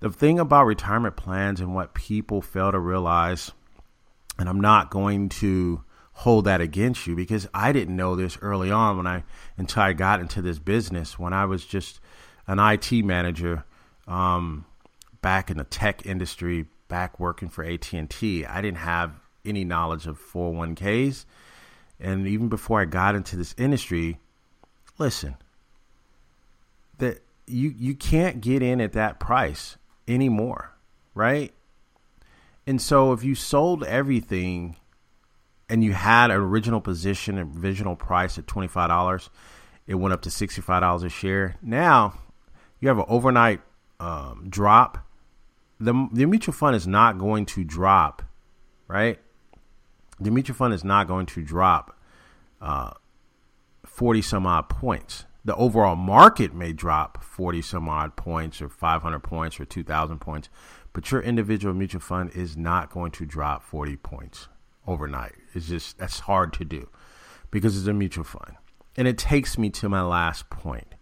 The 0.00 0.10
thing 0.10 0.38
about 0.38 0.66
retirement 0.66 1.16
plans 1.16 1.60
and 1.60 1.74
what 1.74 1.94
people 1.94 2.42
fail 2.42 2.70
to 2.70 2.78
realize, 2.78 3.52
and 4.38 4.48
I'm 4.48 4.60
not 4.60 4.90
going 4.90 5.30
to 5.30 5.82
hold 6.12 6.44
that 6.44 6.60
against 6.60 7.06
you 7.06 7.14
because 7.14 7.48
I 7.54 7.72
didn't 7.72 7.96
know 7.96 8.14
this 8.14 8.38
early 8.40 8.70
on 8.70 8.98
when 8.98 9.06
I 9.06 9.24
until 9.56 9.82
I 9.82 9.92
got 9.92 10.20
into 10.20 10.40
this 10.42 10.58
business 10.58 11.18
when 11.18 11.32
I 11.32 11.44
was 11.44 11.64
just 11.64 12.00
an 12.46 12.58
IT 12.58 12.92
manager. 13.04 13.64
Um, 14.06 14.66
back 15.20 15.50
in 15.50 15.56
the 15.56 15.64
tech 15.64 16.06
industry, 16.06 16.66
back 16.88 17.18
working 17.18 17.48
for 17.48 17.64
AT&T, 17.64 18.46
I 18.46 18.60
didn't 18.60 18.78
have 18.78 19.12
any 19.44 19.64
knowledge 19.64 20.06
of 20.06 20.20
401ks. 20.20 21.24
And 21.98 22.26
even 22.26 22.48
before 22.48 22.80
I 22.80 22.84
got 22.84 23.14
into 23.14 23.36
this 23.36 23.54
industry, 23.58 24.18
listen, 24.98 25.36
that 26.98 27.22
you 27.46 27.74
you 27.76 27.94
can't 27.94 28.40
get 28.40 28.62
in 28.62 28.80
at 28.80 28.92
that 28.92 29.18
price 29.18 29.76
anymore, 30.08 30.72
right? 31.14 31.52
And 32.66 32.80
so 32.80 33.12
if 33.12 33.22
you 33.22 33.34
sold 33.34 33.84
everything 33.84 34.76
and 35.68 35.82
you 35.84 35.92
had 35.92 36.30
an 36.30 36.36
original 36.36 36.80
position 36.80 37.38
and 37.38 37.64
original 37.64 37.96
price 37.96 38.38
at 38.38 38.46
$25, 38.46 39.28
it 39.86 39.94
went 39.94 40.12
up 40.12 40.22
to 40.22 40.28
$65 40.28 41.04
a 41.04 41.08
share. 41.08 41.56
Now 41.62 42.14
you 42.80 42.88
have 42.88 42.98
an 42.98 43.06
overnight 43.08 43.60
um, 43.98 44.46
drop 44.48 45.06
the 45.78 46.08
the 46.12 46.26
mutual 46.26 46.54
fund 46.54 46.74
is 46.74 46.86
not 46.86 47.18
going 47.18 47.46
to 47.46 47.64
drop, 47.64 48.22
right? 48.88 49.18
The 50.18 50.30
mutual 50.30 50.56
fund 50.56 50.72
is 50.72 50.84
not 50.84 51.06
going 51.06 51.26
to 51.26 51.42
drop 51.42 51.98
uh, 52.60 52.92
forty 53.84 54.22
some 54.22 54.46
odd 54.46 54.68
points. 54.68 55.24
The 55.46 55.54
overall 55.54 55.94
market 55.94 56.52
may 56.52 56.72
drop 56.72 57.22
forty 57.22 57.62
some 57.62 57.88
odd 57.88 58.16
points, 58.16 58.60
or 58.60 58.68
five 58.68 59.02
hundred 59.02 59.20
points, 59.20 59.60
or 59.60 59.64
two 59.64 59.84
thousand 59.84 60.18
points, 60.18 60.48
but 60.92 61.12
your 61.12 61.20
individual 61.20 61.72
mutual 61.72 62.00
fund 62.00 62.32
is 62.34 62.56
not 62.56 62.90
going 62.90 63.12
to 63.12 63.24
drop 63.24 63.62
forty 63.62 63.96
points 63.96 64.48
overnight. 64.88 65.34
It's 65.54 65.68
just 65.68 65.98
that's 65.98 66.18
hard 66.18 66.52
to 66.54 66.64
do 66.64 66.88
because 67.52 67.78
it's 67.78 67.86
a 67.86 67.92
mutual 67.92 68.24
fund, 68.24 68.56
and 68.96 69.06
it 69.06 69.18
takes 69.18 69.56
me 69.56 69.70
to 69.70 69.88
my 69.88 70.02
last 70.02 70.50
point, 70.50 70.96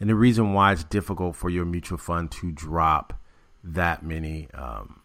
and 0.00 0.10
the 0.10 0.16
reason 0.16 0.54
why 0.54 0.72
it's 0.72 0.82
difficult 0.82 1.36
for 1.36 1.48
your 1.48 1.64
mutual 1.64 1.98
fund 1.98 2.32
to 2.32 2.50
drop 2.50 3.14
that 3.62 4.02
many 4.02 4.48
um, 4.54 5.02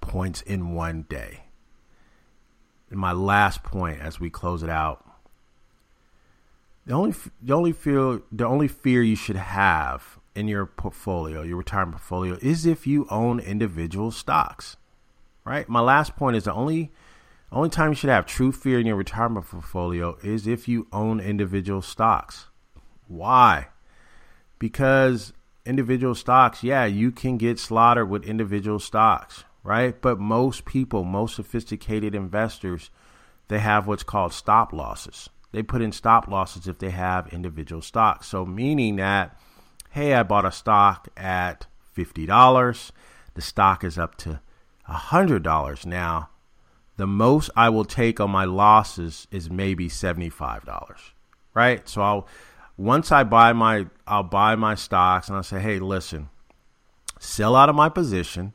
points 0.00 0.40
in 0.42 0.72
one 0.72 1.02
day. 1.08 1.46
And 2.90 3.00
my 3.00 3.10
last 3.10 3.64
point, 3.64 4.00
as 4.00 4.20
we 4.20 4.30
close 4.30 4.62
it 4.62 4.70
out, 4.70 5.04
the 6.86 6.94
only 6.94 7.14
the 7.42 7.52
only 7.52 7.72
fear 7.72 8.22
the 8.32 8.46
only 8.46 8.68
fear 8.68 9.02
you 9.02 9.16
should 9.16 9.36
have 9.36 10.18
in 10.34 10.48
your 10.48 10.66
portfolio, 10.66 11.42
your 11.42 11.56
retirement 11.56 11.96
portfolio, 11.96 12.38
is 12.40 12.64
if 12.64 12.86
you 12.86 13.06
own 13.10 13.40
individual 13.40 14.10
stocks. 14.10 14.76
Right. 15.44 15.68
My 15.68 15.80
last 15.80 16.16
point 16.16 16.36
is 16.36 16.44
the 16.44 16.52
only 16.52 16.92
only 17.52 17.70
time 17.70 17.90
you 17.90 17.94
should 17.94 18.10
have 18.10 18.26
true 18.26 18.52
fear 18.52 18.80
in 18.80 18.86
your 18.86 18.96
retirement 18.96 19.46
portfolio 19.46 20.16
is 20.22 20.46
if 20.46 20.68
you 20.68 20.86
own 20.92 21.20
individual 21.20 21.82
stocks. 21.82 22.46
Why? 23.08 23.68
Because 24.58 25.32
individual 25.64 26.14
stocks, 26.14 26.62
yeah, 26.62 26.84
you 26.86 27.12
can 27.12 27.36
get 27.36 27.58
slaughtered 27.58 28.10
with 28.10 28.24
individual 28.24 28.78
stocks, 28.78 29.44
right? 29.62 30.00
But 30.00 30.18
most 30.18 30.64
people, 30.64 31.04
most 31.04 31.36
sophisticated 31.36 32.14
investors, 32.14 32.90
they 33.48 33.60
have 33.60 33.86
what's 33.86 34.02
called 34.02 34.32
stop 34.32 34.72
losses. 34.72 35.28
They 35.52 35.62
put 35.62 35.82
in 35.82 35.92
stop 35.92 36.28
losses 36.28 36.66
if 36.68 36.78
they 36.78 36.90
have 36.90 37.32
individual 37.32 37.82
stocks. 37.82 38.28
So, 38.28 38.44
meaning 38.44 38.96
that, 38.96 39.38
hey, 39.90 40.14
I 40.14 40.22
bought 40.22 40.44
a 40.44 40.52
stock 40.52 41.08
at 41.16 41.66
$50, 41.96 42.90
the 43.34 43.40
stock 43.40 43.84
is 43.84 43.98
up 43.98 44.16
to 44.18 44.40
$100 44.88 45.86
now. 45.86 46.30
The 46.96 47.06
most 47.06 47.50
I 47.56 47.68
will 47.68 47.84
take 47.84 48.20
on 48.20 48.30
my 48.30 48.44
losses 48.44 49.26
is 49.30 49.50
maybe 49.50 49.88
$75, 49.88 51.12
right? 51.54 51.88
So, 51.88 52.02
I'll 52.02 52.28
once 52.76 53.10
I 53.10 53.24
buy 53.24 53.52
my 53.52 53.86
I'll 54.06 54.22
buy 54.22 54.54
my 54.54 54.74
stocks 54.74 55.28
and 55.28 55.36
I'll 55.36 55.42
say, 55.42 55.60
hey, 55.60 55.78
listen, 55.78 56.28
sell 57.18 57.56
out 57.56 57.68
of 57.68 57.74
my 57.74 57.88
position 57.88 58.52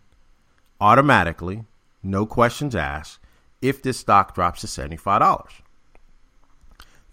automatically, 0.79 1.63
no 2.03 2.25
questions 2.25 2.75
asked, 2.75 3.19
if 3.61 3.81
this 3.81 3.99
stock 3.99 4.33
drops 4.33 4.61
to 4.61 4.67
$75. 4.67 5.61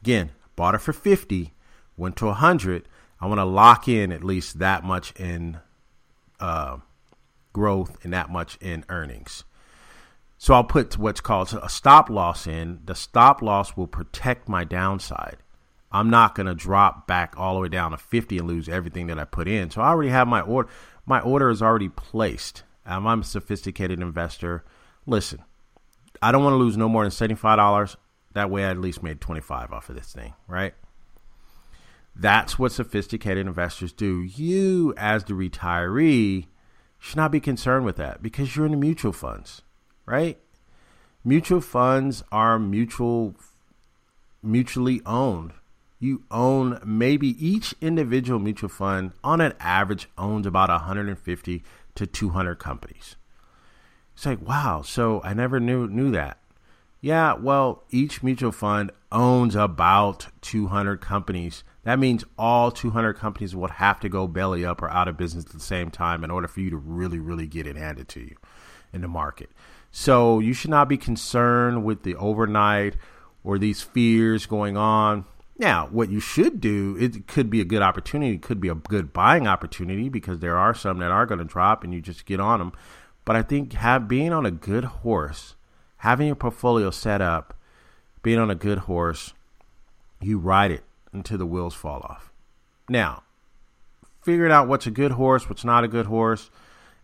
Again, 0.03 0.31
bought 0.57 0.75
it 0.75 0.79
for 0.79 0.93
50, 0.93 1.53
went 1.97 2.17
to 2.17 2.27
100. 2.27 2.89
I 3.21 3.27
want 3.27 3.39
to 3.39 3.45
lock 3.45 3.89
in 3.89 4.13
at 4.13 4.23
least 4.23 4.59
that 4.59 4.85
much 4.85 5.13
in 5.13 5.59
uh, 6.39 6.79
growth 7.53 7.99
and 8.05 8.13
that 8.13 8.31
much 8.31 8.57
in 8.61 8.85
earnings. 8.89 9.45
So 10.37 10.55
I'll 10.55 10.65
put 10.65 10.97
what's 10.97 11.21
called 11.21 11.53
a 11.61 11.69
stop 11.69 12.09
loss 12.09 12.47
in. 12.47 12.81
The 12.85 12.95
stop 12.95 13.43
loss 13.43 13.77
will 13.77 13.89
protect 13.89 14.49
my 14.49 14.63
downside. 14.63 15.39
I'm 15.91 16.11
not 16.11 16.35
going 16.35 16.47
to 16.47 16.55
drop 16.55 17.07
back 17.07 17.35
all 17.37 17.55
the 17.55 17.61
way 17.61 17.69
down 17.69 17.91
to 17.91 17.97
50 17.97 18.39
and 18.39 18.47
lose 18.47 18.69
everything 18.69 19.09
that 19.09 19.19
I 19.19 19.25
put 19.25 19.49
in. 19.49 19.71
So 19.71 19.81
I 19.81 19.89
already 19.89 20.11
have 20.11 20.29
my 20.29 20.41
order. 20.41 20.69
My 21.07 21.21
order 21.21 21.51
is 21.51 21.63
already 21.63 21.89
placed. 21.89 22.63
Um, 22.87 23.07
I'm 23.07 23.23
a 23.23 23.25
sophisticated 23.25 24.01
investor. 24.01 24.65
Listen, 25.07 25.43
I 26.23 26.31
don't 26.31 26.45
want 26.45 26.55
to 26.55 26.59
lose 26.59 26.77
no 26.77 26.89
more 26.89 27.03
than 27.03 27.11
$75. 27.11 27.97
That 28.39 28.51
way 28.51 28.65
I 28.65 28.71
at 28.71 28.79
least 28.79 29.03
made 29.03 29.21
25 29.21 29.73
off 29.73 29.89
of 29.89 29.97
this 29.97 30.13
thing, 30.13 30.35
right? 30.47 30.75
That's 32.15 32.57
what 32.57 32.71
sophisticated 32.71 33.49
investors 33.49 33.93
do. 33.93 34.23
You, 34.23 34.95
as 34.97 35.25
the 35.25 35.33
retiree, 35.33 36.47
should 37.01 37.17
not 37.17 37.33
be 37.33 37.41
concerned 37.41 37.85
with 37.85 37.97
that 37.97 38.23
because 38.23 38.55
you're 38.55 38.65
in 38.65 38.71
the 38.71 38.79
mutual 38.79 39.13
funds, 39.13 39.63
right? 40.07 40.39
mutual 41.25 41.61
funds 41.61 42.23
are 42.31 42.59
mutual 42.59 43.35
mutually 44.43 45.03
owned. 45.05 45.53
You 45.99 46.23
own 46.31 46.81
maybe 46.85 47.45
each 47.45 47.75
individual 47.81 48.39
mutual 48.39 48.69
fund 48.69 49.13
on 49.25 49.41
an 49.41 49.55
average 49.59 50.09
owns 50.17 50.47
about 50.47 50.69
150 50.69 51.65
to 51.97 52.07
200 52.07 52.55
companies. 52.55 53.17
It's 54.15 54.27
like, 54.27 54.41
wow, 54.47 54.83
so 54.83 55.21
I 55.25 55.35
never 55.35 55.59
knew 55.59 55.89
knew 55.89 56.13
that. 56.13 56.39
Yeah, 57.01 57.35
well, 57.35 57.85
each 57.91 58.23
mutual 58.23 58.51
fund 58.51 58.91
owns 59.13 59.55
about 59.55 60.27
200 60.41 61.01
companies. 61.01 61.63
That 61.85 61.99
means 61.99 62.25
all 62.37 62.73
200 62.73 63.15
companies 63.15 63.55
will 63.55 63.69
have 63.69 64.01
to 64.01 64.09
go 64.09 64.27
belly 64.27 64.65
up 64.65 64.83
or 64.83 64.91
out 64.91 65.07
of 65.07 65.17
business 65.17 65.47
at 65.47 65.53
the 65.53 65.61
same 65.61 65.91
time 65.91 66.25
in 66.25 66.31
order 66.31 66.49
for 66.49 66.61
you 66.61 66.71
to 66.71 66.77
really, 66.77 67.21
really 67.21 67.47
get 67.47 67.67
it 67.67 67.77
handed 67.77 68.09
to 68.09 68.21
you 68.21 68.37
in 68.93 69.01
the 69.01 69.09
market. 69.09 69.51
So 69.93 70.41
you 70.41 70.53
should 70.53 70.71
not 70.71 70.89
be 70.89 70.97
concerned 70.97 71.85
with 71.85 72.03
the 72.03 72.17
overnight 72.17 72.97
or 73.45 73.59
these 73.59 73.81
fears 73.81 74.47
going 74.47 74.77
on. 74.77 75.25
Now, 75.57 75.89
what 75.91 76.11
you 76.11 76.21
should 76.21 76.61
do, 76.61 76.97
it 77.01 77.27
could 77.27 77.49
be 77.49 77.61
a 77.61 77.65
good 77.65 77.83
opportunity, 77.83 78.35
it 78.35 78.43
could 78.43 78.61
be 78.61 78.69
a 78.69 78.75
good 78.75 79.13
buying 79.13 79.47
opportunity 79.47 80.09
because 80.09 80.41
there 80.41 80.57
are 80.57 80.75
some 80.75 80.99
that 80.99 81.11
are 81.11 81.27
going 81.27 81.39
to 81.39 81.45
drop 81.45 81.85
and 81.85 81.95
you 81.95 82.01
just 82.01 82.27
get 82.27 82.41
on 82.41 82.59
them. 82.59 82.73
But 83.25 83.37
I 83.37 83.43
think 83.43 83.73
have, 83.75 84.09
being 84.09 84.33
on 84.33 84.47
a 84.47 84.51
good 84.51 84.85
horse, 84.85 85.55
having 85.99 86.27
your 86.27 86.37
portfolio 86.37 86.91
set 86.91 87.21
up, 87.21 87.57
being 88.23 88.39
on 88.39 88.51
a 88.51 88.55
good 88.55 88.79
horse, 88.79 89.33
you 90.21 90.39
ride 90.39 90.71
it 90.71 90.85
until 91.13 91.39
the 91.39 91.47
wheels 91.47 91.75
fall 91.75 92.01
off. 92.01 92.33
Now, 92.89 93.23
figuring 94.23 94.53
out 94.53 94.69
what's 94.69 94.87
a 94.87 94.91
good 94.91 95.13
horse, 95.13 95.49
what's 95.49 95.65
not 95.65 95.85
a 95.85 95.89
good 95.89 96.07
horse. 96.07 96.51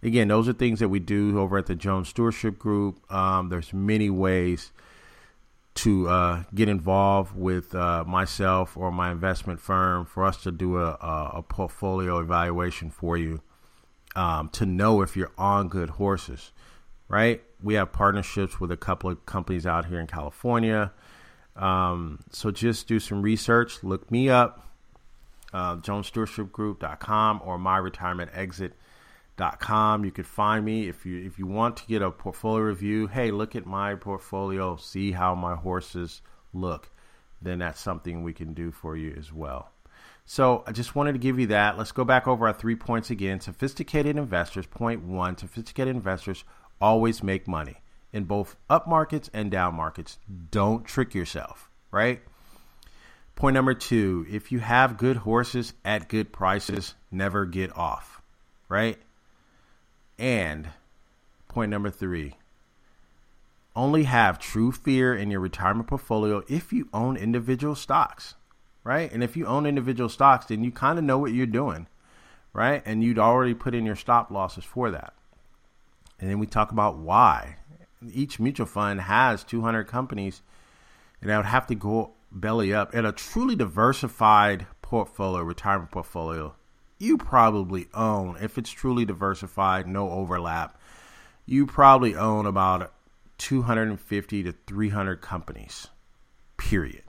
Again, 0.02 0.28
those 0.28 0.48
are 0.48 0.52
things 0.52 0.80
that 0.80 0.88
we 0.88 0.98
do 0.98 1.38
over 1.38 1.56
at 1.56 1.66
the 1.66 1.74
Jones 1.74 2.08
Stewardship 2.08 2.58
Group. 2.58 3.10
Um, 3.12 3.48
there's 3.48 3.72
many 3.72 4.10
ways 4.10 4.70
to 5.76 6.08
uh, 6.08 6.42
get 6.54 6.68
involved 6.68 7.34
with 7.34 7.74
uh, 7.74 8.04
myself 8.04 8.76
or 8.76 8.92
my 8.92 9.10
investment 9.10 9.60
firm 9.60 10.04
for 10.04 10.24
us 10.24 10.42
to 10.42 10.52
do 10.52 10.78
a, 10.78 10.90
a 11.34 11.42
portfolio 11.42 12.18
evaluation 12.18 12.90
for 12.90 13.16
you 13.16 13.40
um, 14.14 14.48
to 14.50 14.66
know 14.66 15.02
if 15.02 15.16
you're 15.16 15.32
on 15.36 15.68
good 15.68 15.90
horses, 15.90 16.52
right? 17.08 17.42
We 17.64 17.74
have 17.74 17.92
partnerships 17.92 18.60
with 18.60 18.70
a 18.70 18.76
couple 18.76 19.10
of 19.10 19.24
companies 19.24 19.66
out 19.66 19.86
here 19.86 19.98
in 19.98 20.06
California. 20.06 20.92
Um, 21.56 22.18
so 22.30 22.50
just 22.50 22.86
do 22.86 23.00
some 23.00 23.22
research. 23.22 23.82
Look 23.82 24.10
me 24.10 24.28
up, 24.28 24.68
uh, 25.54 25.76
jonesstewardshipgroup.com 25.76 27.40
or 27.42 27.58
myretirementexit.com. 27.58 30.04
You 30.04 30.10
could 30.10 30.26
find 30.26 30.62
me 30.62 30.88
if 30.88 31.06
you 31.06 31.24
if 31.24 31.38
you 31.38 31.46
want 31.46 31.78
to 31.78 31.86
get 31.86 32.02
a 32.02 32.10
portfolio 32.10 32.64
review. 32.64 33.06
Hey, 33.06 33.30
look 33.30 33.56
at 33.56 33.64
my 33.64 33.94
portfolio, 33.94 34.76
see 34.76 35.12
how 35.12 35.34
my 35.34 35.54
horses 35.54 36.20
look. 36.52 36.90
Then 37.40 37.60
that's 37.60 37.80
something 37.80 38.22
we 38.22 38.34
can 38.34 38.52
do 38.52 38.72
for 38.72 38.94
you 38.94 39.14
as 39.18 39.32
well. 39.32 39.70
So 40.26 40.64
I 40.66 40.72
just 40.72 40.94
wanted 40.94 41.12
to 41.12 41.18
give 41.18 41.38
you 41.38 41.46
that. 41.48 41.76
Let's 41.78 41.92
go 41.92 42.04
back 42.04 42.28
over 42.28 42.46
our 42.46 42.52
three 42.52 42.76
points 42.76 43.08
again. 43.10 43.40
Sophisticated 43.40 44.16
investors, 44.16 44.66
point 44.66 45.02
one, 45.02 45.38
sophisticated 45.38 45.94
investors 45.94 46.44
always 46.84 47.22
make 47.22 47.48
money 47.48 47.76
in 48.12 48.24
both 48.24 48.56
up 48.68 48.86
markets 48.86 49.30
and 49.32 49.50
down 49.50 49.74
markets. 49.74 50.18
Don't 50.50 50.84
trick 50.84 51.14
yourself, 51.14 51.70
right? 51.90 52.20
Point 53.36 53.54
number 53.54 53.74
two, 53.74 54.26
if 54.30 54.52
you 54.52 54.58
have 54.60 54.98
good 54.98 55.16
horses 55.18 55.72
at 55.84 56.08
good 56.08 56.32
prices, 56.32 56.94
never 57.10 57.46
get 57.46 57.76
off, 57.76 58.20
right? 58.68 58.98
And 60.18 60.68
point 61.48 61.70
number 61.70 61.90
three, 61.90 62.34
only 63.74 64.04
have 64.04 64.38
true 64.38 64.70
fear 64.70 65.14
in 65.14 65.30
your 65.30 65.40
retirement 65.40 65.88
portfolio 65.88 66.44
if 66.48 66.72
you 66.72 66.88
own 66.92 67.16
individual 67.16 67.74
stocks 67.74 68.34
right? 68.84 69.10
And 69.10 69.24
if 69.24 69.36
you 69.36 69.46
own 69.46 69.66
individual 69.66 70.10
stocks, 70.10 70.46
then 70.46 70.62
you 70.62 70.70
kind 70.70 70.98
of 70.98 71.04
know 71.04 71.18
what 71.18 71.32
you're 71.32 71.46
doing, 71.46 71.88
right? 72.52 72.82
And 72.84 73.02
you'd 73.02 73.18
already 73.18 73.54
put 73.54 73.74
in 73.74 73.86
your 73.86 73.96
stop 73.96 74.30
losses 74.30 74.64
for 74.64 74.90
that. 74.90 75.14
And 76.24 76.30
then 76.30 76.38
we 76.38 76.46
talk 76.46 76.72
about 76.72 76.96
why. 76.96 77.56
Each 78.10 78.40
mutual 78.40 78.64
fund 78.64 78.98
has 79.02 79.44
200 79.44 79.84
companies, 79.84 80.40
and 81.20 81.30
I 81.30 81.36
would 81.36 81.44
have 81.44 81.66
to 81.66 81.74
go 81.74 82.12
belly 82.32 82.72
up. 82.72 82.94
In 82.94 83.04
a 83.04 83.12
truly 83.12 83.54
diversified 83.54 84.66
portfolio, 84.80 85.42
retirement 85.42 85.90
portfolio, 85.90 86.54
you 86.98 87.18
probably 87.18 87.88
own, 87.92 88.38
if 88.40 88.56
it's 88.56 88.70
truly 88.70 89.04
diversified, 89.04 89.86
no 89.86 90.08
overlap, 90.08 90.80
you 91.44 91.66
probably 91.66 92.14
own 92.14 92.46
about 92.46 92.94
250 93.36 94.44
to 94.44 94.54
300 94.66 95.20
companies, 95.20 95.88
period. 96.56 97.02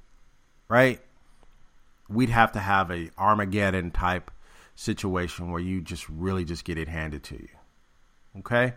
Right? 0.68 1.00
we'd 2.10 2.30
have 2.30 2.52
to 2.52 2.60
have 2.60 2.92
a 2.92 3.10
Armageddon 3.18 3.92
type 3.92 4.30
situation 4.76 5.52
where 5.52 5.62
you 5.62 5.80
just 5.80 6.10
really 6.10 6.44
just 6.44 6.66
get 6.66 6.78
it 6.78 6.90
handed 6.90 7.24
to 7.24 7.36
you. 7.36 7.48
Okay? 8.40 8.74